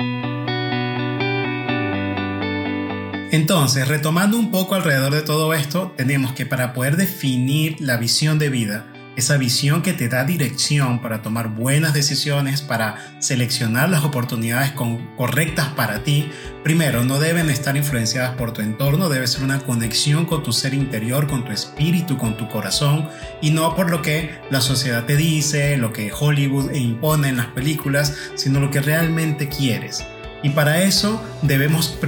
Entonces, 3.30 3.86
retomando 3.86 4.38
un 4.38 4.50
poco 4.50 4.74
alrededor 4.74 5.12
de 5.12 5.20
todo 5.20 5.52
esto, 5.52 5.92
tenemos 5.96 6.32
que 6.32 6.46
para 6.46 6.72
poder 6.72 6.96
definir 6.96 7.76
la 7.78 7.98
visión 7.98 8.38
de 8.38 8.48
vida, 8.48 8.90
esa 9.18 9.36
visión 9.36 9.82
que 9.82 9.92
te 9.92 10.08
da 10.08 10.24
dirección 10.24 11.02
para 11.02 11.22
tomar 11.22 11.48
buenas 11.48 11.92
decisiones, 11.92 12.62
para 12.62 13.16
seleccionar 13.18 13.88
las 13.88 14.04
oportunidades 14.04 14.70
correctas 15.16 15.66
para 15.70 16.04
ti. 16.04 16.30
Primero, 16.62 17.04
no 17.04 17.18
deben 17.18 17.50
estar 17.50 17.76
influenciadas 17.76 18.36
por 18.36 18.52
tu 18.52 18.62
entorno, 18.62 19.08
debe 19.08 19.26
ser 19.26 19.42
una 19.42 19.58
conexión 19.58 20.24
con 20.24 20.44
tu 20.44 20.52
ser 20.52 20.72
interior, 20.72 21.26
con 21.26 21.44
tu 21.44 21.50
espíritu, 21.50 22.16
con 22.16 22.36
tu 22.36 22.48
corazón 22.48 23.08
y 23.42 23.50
no 23.50 23.74
por 23.74 23.90
lo 23.90 24.02
que 24.02 24.38
la 24.50 24.60
sociedad 24.60 25.04
te 25.04 25.16
dice, 25.16 25.76
lo 25.78 25.92
que 25.92 26.12
Hollywood 26.16 26.72
impone 26.72 27.30
en 27.30 27.38
las 27.38 27.46
películas, 27.46 28.14
sino 28.36 28.60
lo 28.60 28.70
que 28.70 28.80
realmente 28.80 29.48
quieres. 29.48 30.04
Y 30.44 30.50
para 30.50 30.82
eso 30.82 31.20
debemos 31.42 31.98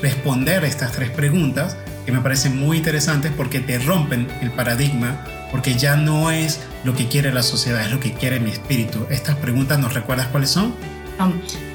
responder 0.00 0.62
estas 0.62 0.92
tres 0.92 1.10
preguntas 1.10 1.76
que 2.04 2.12
me 2.12 2.20
parecen 2.20 2.58
muy 2.58 2.78
interesantes 2.78 3.32
porque 3.36 3.60
te 3.60 3.78
rompen 3.78 4.28
el 4.40 4.50
paradigma 4.50 5.24
porque 5.50 5.74
ya 5.74 5.96
no 5.96 6.30
es 6.30 6.60
lo 6.84 6.94
que 6.94 7.08
quiere 7.08 7.32
la 7.32 7.42
sociedad, 7.42 7.84
es 7.84 7.90
lo 7.90 8.00
que 8.00 8.12
quiere 8.12 8.40
mi 8.40 8.50
espíritu. 8.50 9.06
Estas 9.10 9.36
preguntas 9.36 9.78
nos 9.78 9.94
recuerdas 9.94 10.28
cuáles 10.28 10.50
son? 10.50 10.74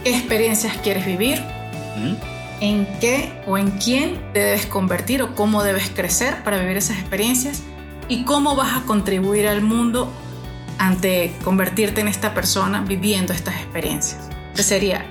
¿Qué 0.03 0.09
experiencias 0.15 0.77
quieres 0.77 1.05
vivir? 1.05 1.39
¿Mm? 1.97 2.13
¿En 2.61 2.87
qué 2.99 3.31
o 3.45 3.57
en 3.57 3.71
quién 3.71 4.19
te 4.33 4.39
debes 4.39 4.65
convertir 4.65 5.21
o 5.21 5.35
cómo 5.35 5.61
debes 5.61 5.89
crecer 5.89 6.43
para 6.43 6.57
vivir 6.57 6.77
esas 6.77 6.97
experiencias? 6.97 7.61
¿Y 8.07 8.23
cómo 8.23 8.55
vas 8.55 8.77
a 8.77 8.85
contribuir 8.85 9.47
al 9.47 9.61
mundo 9.61 10.11
ante 10.77 11.33
convertirte 11.43 12.01
en 12.01 12.07
esta 12.07 12.33
persona 12.33 12.81
viviendo 12.81 13.33
estas 13.33 13.55
experiencias? 13.55 14.29
Sería 14.55 15.05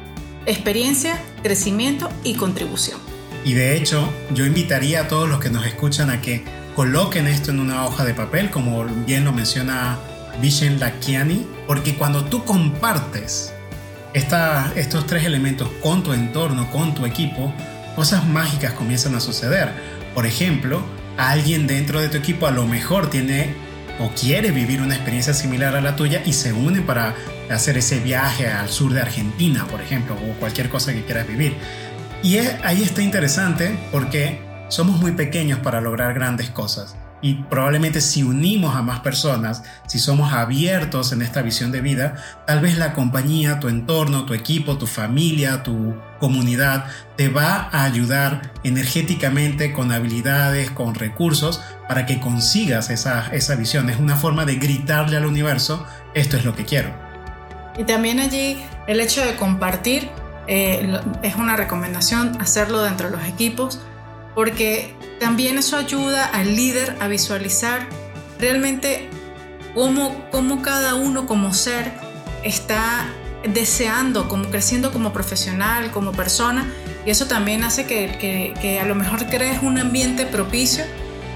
experiencia, 0.47 1.21
crecimiento 1.43 2.09
y 2.25 2.35
contribución. 2.35 2.99
Y 3.45 3.53
de 3.53 3.77
hecho, 3.77 4.11
yo 4.33 4.47
invitaría 4.47 5.03
a 5.03 5.09
todos 5.09 5.29
los 5.29 5.39
que 5.39 5.51
nos 5.51 5.67
escuchan 5.67 6.11
a 6.11 6.21
que 6.21 6.43
coloquen 6.75 7.27
esto 7.27 7.51
en 7.51 7.61
una 7.61 7.85
hoja 7.85 8.05
de 8.05 8.15
papel, 8.15 8.51
como 8.51 8.85
bien 8.85 9.25
lo 9.25 9.33
menciona 9.33 9.99
Vishen 10.41 10.81
Lakiani, 10.81 11.47
porque 11.67 11.95
cuando 11.95 12.25
tú 12.25 12.45
compartes 12.45 13.53
estos 14.15 15.07
tres 15.07 15.25
elementos 15.25 15.69
con 15.83 16.03
tu 16.03 16.13
entorno, 16.13 16.71
con 16.71 16.95
tu 16.95 17.05
equipo, 17.05 17.53
cosas 17.95 18.27
mágicas 18.27 18.73
comienzan 18.73 19.15
a 19.15 19.21
suceder. 19.21 19.71
Por 20.15 20.27
ejemplo, 20.27 20.83
alguien 21.17 21.67
dentro 21.67 22.01
de 22.01 22.09
tu 22.09 22.17
equipo 22.17 22.47
a 22.47 22.51
lo 22.51 22.67
mejor 22.67 23.11
tiene 23.11 23.55
o 24.01 24.11
quiere 24.11 24.51
vivir 24.51 24.81
una 24.81 24.95
experiencia 24.95 25.35
similar 25.35 25.77
a 25.77 25.81
la 25.81 25.95
tuya 25.95 26.23
y 26.25 26.33
se 26.33 26.53
une 26.53 26.81
para 26.81 27.15
hacer 27.51 27.77
ese 27.77 28.01
viaje 28.01 28.49
al 28.49 28.69
sur 28.69 28.93
de 28.93 29.01
Argentina, 29.01 29.67
por 29.69 29.81
ejemplo, 29.81 30.15
o 30.15 30.35
cualquier 30.41 30.69
cosa 30.69 30.93
que 30.93 31.05
quieras 31.05 31.29
vivir. 31.29 31.55
Y 32.25 32.39
ahí 32.39 32.83
está 32.83 33.03
interesante 33.03 33.79
porque 33.93 34.41
somos 34.71 34.99
muy 34.99 35.13
pequeños 35.13 35.59
para 35.59 35.83
lograr 35.83 36.15
grandes 36.15 36.49
cosas. 36.49 36.97
Y 37.21 37.35
probablemente 37.35 38.01
si 38.01 38.23
unimos 38.23 38.75
a 38.75 38.81
más 38.81 39.01
personas, 39.01 39.63
si 39.87 39.99
somos 39.99 40.33
abiertos 40.33 41.13
en 41.13 41.21
esta 41.21 41.43
visión 41.43 41.71
de 41.71 41.83
vida, 41.83 42.15
tal 42.47 42.61
vez 42.61 42.79
la 42.79 42.95
compañía, 42.95 43.61
tu 43.61 43.69
entorno, 43.69 44.25
tu 44.25 44.33
equipo, 44.33 44.79
tu 44.79 44.87
familia, 44.87 45.63
tu 45.63 45.97
comunidad, 46.19 46.87
te 47.19 47.29
va 47.29 47.69
a 47.71 47.85
ayudar 47.85 48.53
energéticamente 48.65 49.75
con 49.75 49.93
habilidades, 49.93 50.71
con 50.71 50.95
recursos, 50.95 51.61
para 51.91 52.07
que 52.07 52.21
consigas 52.21 52.89
esa, 52.89 53.29
esa 53.35 53.55
visión. 53.55 53.91
Es 53.91 53.99
una 53.99 54.17
forma 54.17 54.47
de 54.47 54.55
gritarle 54.55 55.19
al 55.19 55.27
universo, 55.27 55.87
esto 56.15 56.39
es 56.39 56.47
lo 56.47 56.57
que 56.57 56.65
quiero. 56.65 56.89
Y 57.77 57.85
también 57.85 58.19
allí 58.19 58.57
el 58.87 59.01
hecho 59.01 59.23
de 59.23 59.37
compartir 59.37 60.09
eh, 60.47 61.01
es 61.23 61.37
una 61.37 61.57
recomendación 61.57 62.41
hacerlo 62.41 62.83
dentro 62.83 63.11
de 63.11 63.17
los 63.17 63.27
equipos 63.27 63.81
porque 64.35 64.95
también 65.21 65.59
eso 65.59 65.77
ayuda 65.77 66.27
al 66.27 66.57
líder 66.57 66.97
a 67.01 67.09
visualizar 67.09 67.87
realmente 68.39 69.09
cómo, 69.75 70.29
cómo 70.31 70.63
cada 70.63 70.95
uno 70.95 71.27
como 71.27 71.53
ser 71.55 71.93
está 72.43 73.07
deseando, 73.53 74.29
como 74.29 74.51
creciendo 74.51 74.93
como 74.93 75.13
profesional, 75.13 75.91
como 75.91 76.13
persona, 76.13 76.67
y 77.05 77.11
eso 77.11 77.27
también 77.27 77.63
hace 77.65 77.87
que, 77.87 78.55
que, 78.61 78.81
a 78.81 78.85
lo 78.87 78.95
mejor 78.95 79.27
crees 79.27 79.63
un 79.63 79.79
ambiente 79.79 80.25
propicio 80.25 80.85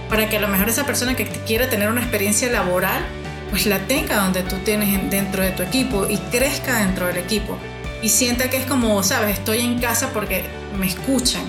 para 0.09 0.29
que 0.29 0.39
a 0.39 0.41
lo 0.41 0.49
mejor 0.49 0.69
esa 0.69 0.87
persona 0.87 1.15
que 1.15 1.27
quiera 1.27 1.69
tener 1.69 1.91
una 1.91 2.01
experiencia 2.01 2.51
laboral, 2.51 3.05
pues 3.51 3.67
la 3.67 3.79
tenga 3.81 4.17
donde 4.17 4.43
tú 4.43 4.57
tienes 4.65 5.11
dentro 5.11 5.43
de 5.43 5.51
tu 5.51 5.63
equipo 5.63 6.07
y 6.09 6.17
crezca 6.31 6.79
dentro 6.79 7.07
del 7.07 7.19
equipo. 7.19 7.59
Y 8.03 8.09
sienta 8.09 8.51
que 8.51 8.59
es 8.59 8.67
como, 8.67 9.03
sabes, 9.03 9.39
estoy 9.39 9.61
en 9.61 9.79
casa 9.79 10.11
porque 10.13 10.45
me 10.79 10.87
escuchan. 10.87 11.43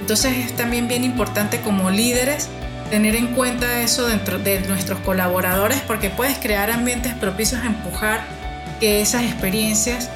Entonces 0.00 0.36
es 0.36 0.56
también 0.56 0.88
bien 0.88 1.04
importante 1.04 1.60
como 1.60 1.90
líderes 1.90 2.48
tener 2.90 3.14
en 3.16 3.34
cuenta 3.34 3.82
eso 3.82 4.06
dentro 4.06 4.38
de 4.38 4.60
nuestros 4.60 5.00
colaboradores 5.00 5.80
porque 5.80 6.08
puedes 6.08 6.38
crear 6.38 6.70
ambientes 6.70 7.12
propicios 7.14 7.62
a 7.62 7.66
empujar 7.66 8.24
que 8.80 9.02
esas 9.02 9.24
experiencias 9.24 10.08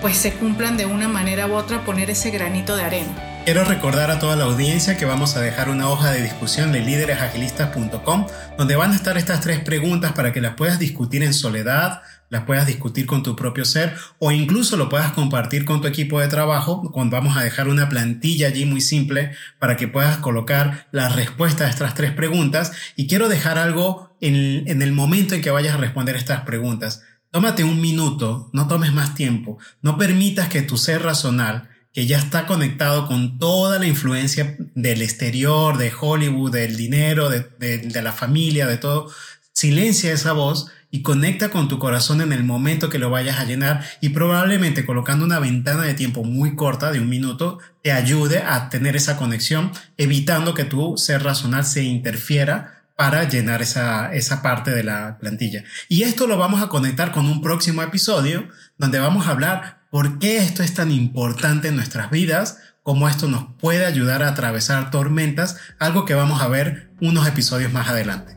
pues 0.00 0.16
se 0.16 0.32
cumplan 0.32 0.76
de 0.76 0.86
una 0.86 1.08
manera 1.08 1.46
u 1.46 1.54
otra, 1.54 1.84
poner 1.84 2.10
ese 2.10 2.30
granito 2.30 2.76
de 2.76 2.84
arena. 2.84 3.29
Quiero 3.46 3.64
recordar 3.64 4.10
a 4.10 4.18
toda 4.18 4.36
la 4.36 4.44
audiencia 4.44 4.98
que 4.98 5.06
vamos 5.06 5.34
a 5.34 5.40
dejar 5.40 5.70
una 5.70 5.88
hoja 5.88 6.12
de 6.12 6.22
discusión 6.22 6.72
de 6.72 6.80
líderesagilistas.com 6.80 8.26
donde 8.58 8.76
van 8.76 8.92
a 8.92 8.94
estar 8.94 9.16
estas 9.16 9.40
tres 9.40 9.60
preguntas 9.60 10.12
para 10.12 10.32
que 10.32 10.42
las 10.42 10.54
puedas 10.54 10.78
discutir 10.78 11.22
en 11.22 11.32
soledad, 11.32 12.02
las 12.28 12.44
puedas 12.44 12.66
discutir 12.66 13.06
con 13.06 13.22
tu 13.22 13.34
propio 13.34 13.64
ser 13.64 13.96
o 14.18 14.30
incluso 14.30 14.76
lo 14.76 14.90
puedas 14.90 15.12
compartir 15.12 15.64
con 15.64 15.80
tu 15.80 15.88
equipo 15.88 16.20
de 16.20 16.28
trabajo. 16.28 16.92
Cuando 16.92 17.16
vamos 17.16 17.36
a 17.36 17.42
dejar 17.42 17.68
una 17.68 17.88
plantilla 17.88 18.48
allí 18.48 18.66
muy 18.66 18.82
simple 18.82 19.32
para 19.58 19.76
que 19.76 19.88
puedas 19.88 20.18
colocar 20.18 20.86
la 20.92 21.08
respuesta 21.08 21.64
a 21.64 21.70
estas 21.70 21.94
tres 21.94 22.12
preguntas. 22.12 22.72
Y 22.94 23.08
quiero 23.08 23.30
dejar 23.30 23.56
algo 23.58 24.14
en, 24.20 24.68
en 24.68 24.82
el 24.82 24.92
momento 24.92 25.34
en 25.34 25.40
que 25.40 25.50
vayas 25.50 25.74
a 25.74 25.78
responder 25.78 26.14
estas 26.14 26.42
preguntas. 26.42 27.02
Tómate 27.30 27.64
un 27.64 27.80
minuto, 27.80 28.50
no 28.52 28.68
tomes 28.68 28.92
más 28.92 29.14
tiempo, 29.14 29.58
no 29.80 29.96
permitas 29.96 30.48
que 30.48 30.62
tu 30.62 30.76
ser 30.76 31.02
razonal 31.02 31.69
que 31.92 32.06
ya 32.06 32.18
está 32.18 32.46
conectado 32.46 33.06
con 33.06 33.38
toda 33.38 33.78
la 33.78 33.86
influencia 33.86 34.56
del 34.74 35.02
exterior, 35.02 35.76
de 35.76 35.92
Hollywood, 35.98 36.52
del 36.52 36.76
dinero, 36.76 37.28
de, 37.28 38.00
la 38.02 38.12
familia, 38.12 38.66
de 38.66 38.76
todo, 38.76 39.10
silencia 39.52 40.12
esa 40.12 40.32
voz 40.32 40.70
y 40.92 41.02
conecta 41.02 41.50
con 41.50 41.68
tu 41.68 41.78
corazón 41.78 42.20
en 42.20 42.32
el 42.32 42.44
momento 42.44 42.88
que 42.88 42.98
lo 42.98 43.10
vayas 43.10 43.38
a 43.38 43.44
llenar 43.44 43.84
y 44.00 44.10
probablemente 44.10 44.86
colocando 44.86 45.24
una 45.24 45.38
ventana 45.38 45.82
de 45.82 45.94
tiempo 45.94 46.24
muy 46.24 46.56
corta 46.56 46.90
de 46.92 47.00
un 47.00 47.08
minuto 47.08 47.58
te 47.82 47.92
ayude 47.92 48.38
a 48.38 48.68
tener 48.70 48.96
esa 48.96 49.16
conexión, 49.16 49.72
evitando 49.96 50.54
que 50.54 50.64
tu 50.64 50.96
ser 50.96 51.22
razonal 51.22 51.64
se 51.64 51.82
interfiera 51.84 52.84
para 52.96 53.24
llenar 53.28 53.62
esa, 53.62 54.12
esa 54.12 54.42
parte 54.42 54.72
de 54.72 54.84
la 54.84 55.16
plantilla. 55.18 55.64
Y 55.88 56.02
esto 56.02 56.26
lo 56.26 56.36
vamos 56.36 56.62
a 56.62 56.68
conectar 56.68 57.12
con 57.12 57.26
un 57.26 57.40
próximo 57.40 57.82
episodio 57.82 58.48
donde 58.76 58.98
vamos 58.98 59.26
a 59.26 59.30
hablar 59.30 59.79
por 59.90 60.18
qué 60.18 60.38
esto 60.38 60.62
es 60.62 60.74
tan 60.74 60.90
importante 60.90 61.68
en 61.68 61.76
nuestras 61.76 62.10
vidas, 62.10 62.58
cómo 62.82 63.08
esto 63.08 63.28
nos 63.28 63.44
puede 63.58 63.84
ayudar 63.84 64.22
a 64.22 64.28
atravesar 64.28 64.90
tormentas, 64.90 65.58
algo 65.78 66.04
que 66.04 66.14
vamos 66.14 66.40
a 66.40 66.48
ver 66.48 66.90
unos 67.00 67.26
episodios 67.26 67.72
más 67.72 67.88
adelante. 67.88 68.36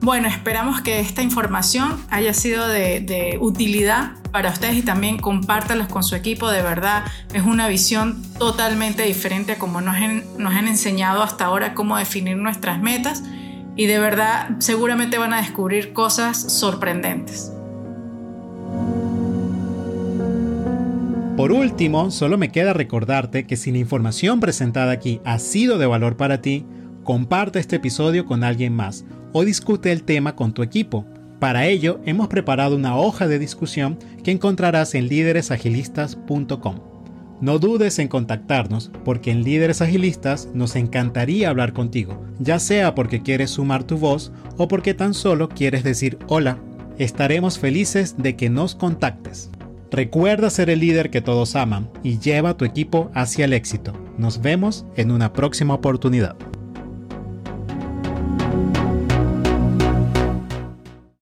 Bueno, 0.00 0.28
esperamos 0.28 0.82
que 0.82 1.00
esta 1.00 1.22
información 1.22 2.00
haya 2.10 2.32
sido 2.34 2.68
de, 2.68 3.38
utilidad 3.40 4.12
para 4.30 4.50
ustedes 4.50 4.76
y 4.76 4.82
también 4.82 5.18
compártalos 5.18 5.88
con 5.88 6.04
su 6.04 6.14
equipo. 6.14 6.50
De 6.50 6.62
verdad, 6.62 7.04
es 7.32 7.42
una 7.42 7.66
visión 7.66 8.22
totalmente 8.38 9.02
diferente 9.02 9.52
a 9.52 9.58
como 9.58 9.80
nos, 9.80 9.96
nos 10.38 10.54
han 10.54 10.68
enseñado 10.68 11.22
hasta 11.22 11.46
ahora 11.46 11.74
cómo 11.74 11.96
definir 11.96 12.36
nuestras 12.36 12.80
metas 12.80 13.22
y 13.74 13.86
de 13.86 13.98
verdad 13.98 14.50
seguramente 14.58 15.18
van 15.18 15.32
a 15.32 15.38
descubrir 15.38 15.92
cosas 15.92 16.52
sorprendentes. 16.52 17.55
Por 21.46 21.54
último, 21.54 22.10
solo 22.10 22.38
me 22.38 22.50
queda 22.50 22.72
recordarte 22.72 23.46
que 23.46 23.56
si 23.56 23.70
la 23.70 23.78
información 23.78 24.40
presentada 24.40 24.90
aquí 24.90 25.20
ha 25.24 25.38
sido 25.38 25.78
de 25.78 25.86
valor 25.86 26.16
para 26.16 26.42
ti, 26.42 26.66
comparte 27.04 27.60
este 27.60 27.76
episodio 27.76 28.26
con 28.26 28.42
alguien 28.42 28.72
más 28.72 29.04
o 29.32 29.44
discute 29.44 29.92
el 29.92 30.02
tema 30.02 30.34
con 30.34 30.54
tu 30.54 30.64
equipo. 30.64 31.06
Para 31.38 31.68
ello, 31.68 32.00
hemos 32.04 32.26
preparado 32.26 32.74
una 32.74 32.96
hoja 32.96 33.28
de 33.28 33.38
discusión 33.38 33.96
que 34.24 34.32
encontrarás 34.32 34.96
en 34.96 35.06
líderesagilistas.com. 35.06 36.80
No 37.40 37.58
dudes 37.60 38.00
en 38.00 38.08
contactarnos 38.08 38.90
porque 39.04 39.30
en 39.30 39.44
Líderes 39.44 39.80
Agilistas 39.82 40.48
nos 40.52 40.74
encantaría 40.74 41.48
hablar 41.48 41.72
contigo, 41.72 42.24
ya 42.40 42.58
sea 42.58 42.96
porque 42.96 43.22
quieres 43.22 43.50
sumar 43.50 43.84
tu 43.84 43.98
voz 43.98 44.32
o 44.56 44.66
porque 44.66 44.94
tan 44.94 45.14
solo 45.14 45.48
quieres 45.48 45.84
decir 45.84 46.18
hola. 46.26 46.58
Estaremos 46.98 47.60
felices 47.60 48.16
de 48.18 48.34
que 48.34 48.50
nos 48.50 48.74
contactes. 48.74 49.52
Recuerda 49.96 50.50
ser 50.50 50.68
el 50.68 50.80
líder 50.80 51.08
que 51.08 51.22
todos 51.22 51.56
aman 51.56 51.88
y 52.02 52.18
lleva 52.18 52.50
a 52.50 52.56
tu 52.58 52.66
equipo 52.66 53.10
hacia 53.14 53.46
el 53.46 53.54
éxito. 53.54 53.94
Nos 54.18 54.42
vemos 54.42 54.84
en 54.94 55.10
una 55.10 55.32
próxima 55.32 55.72
oportunidad. 55.72 56.36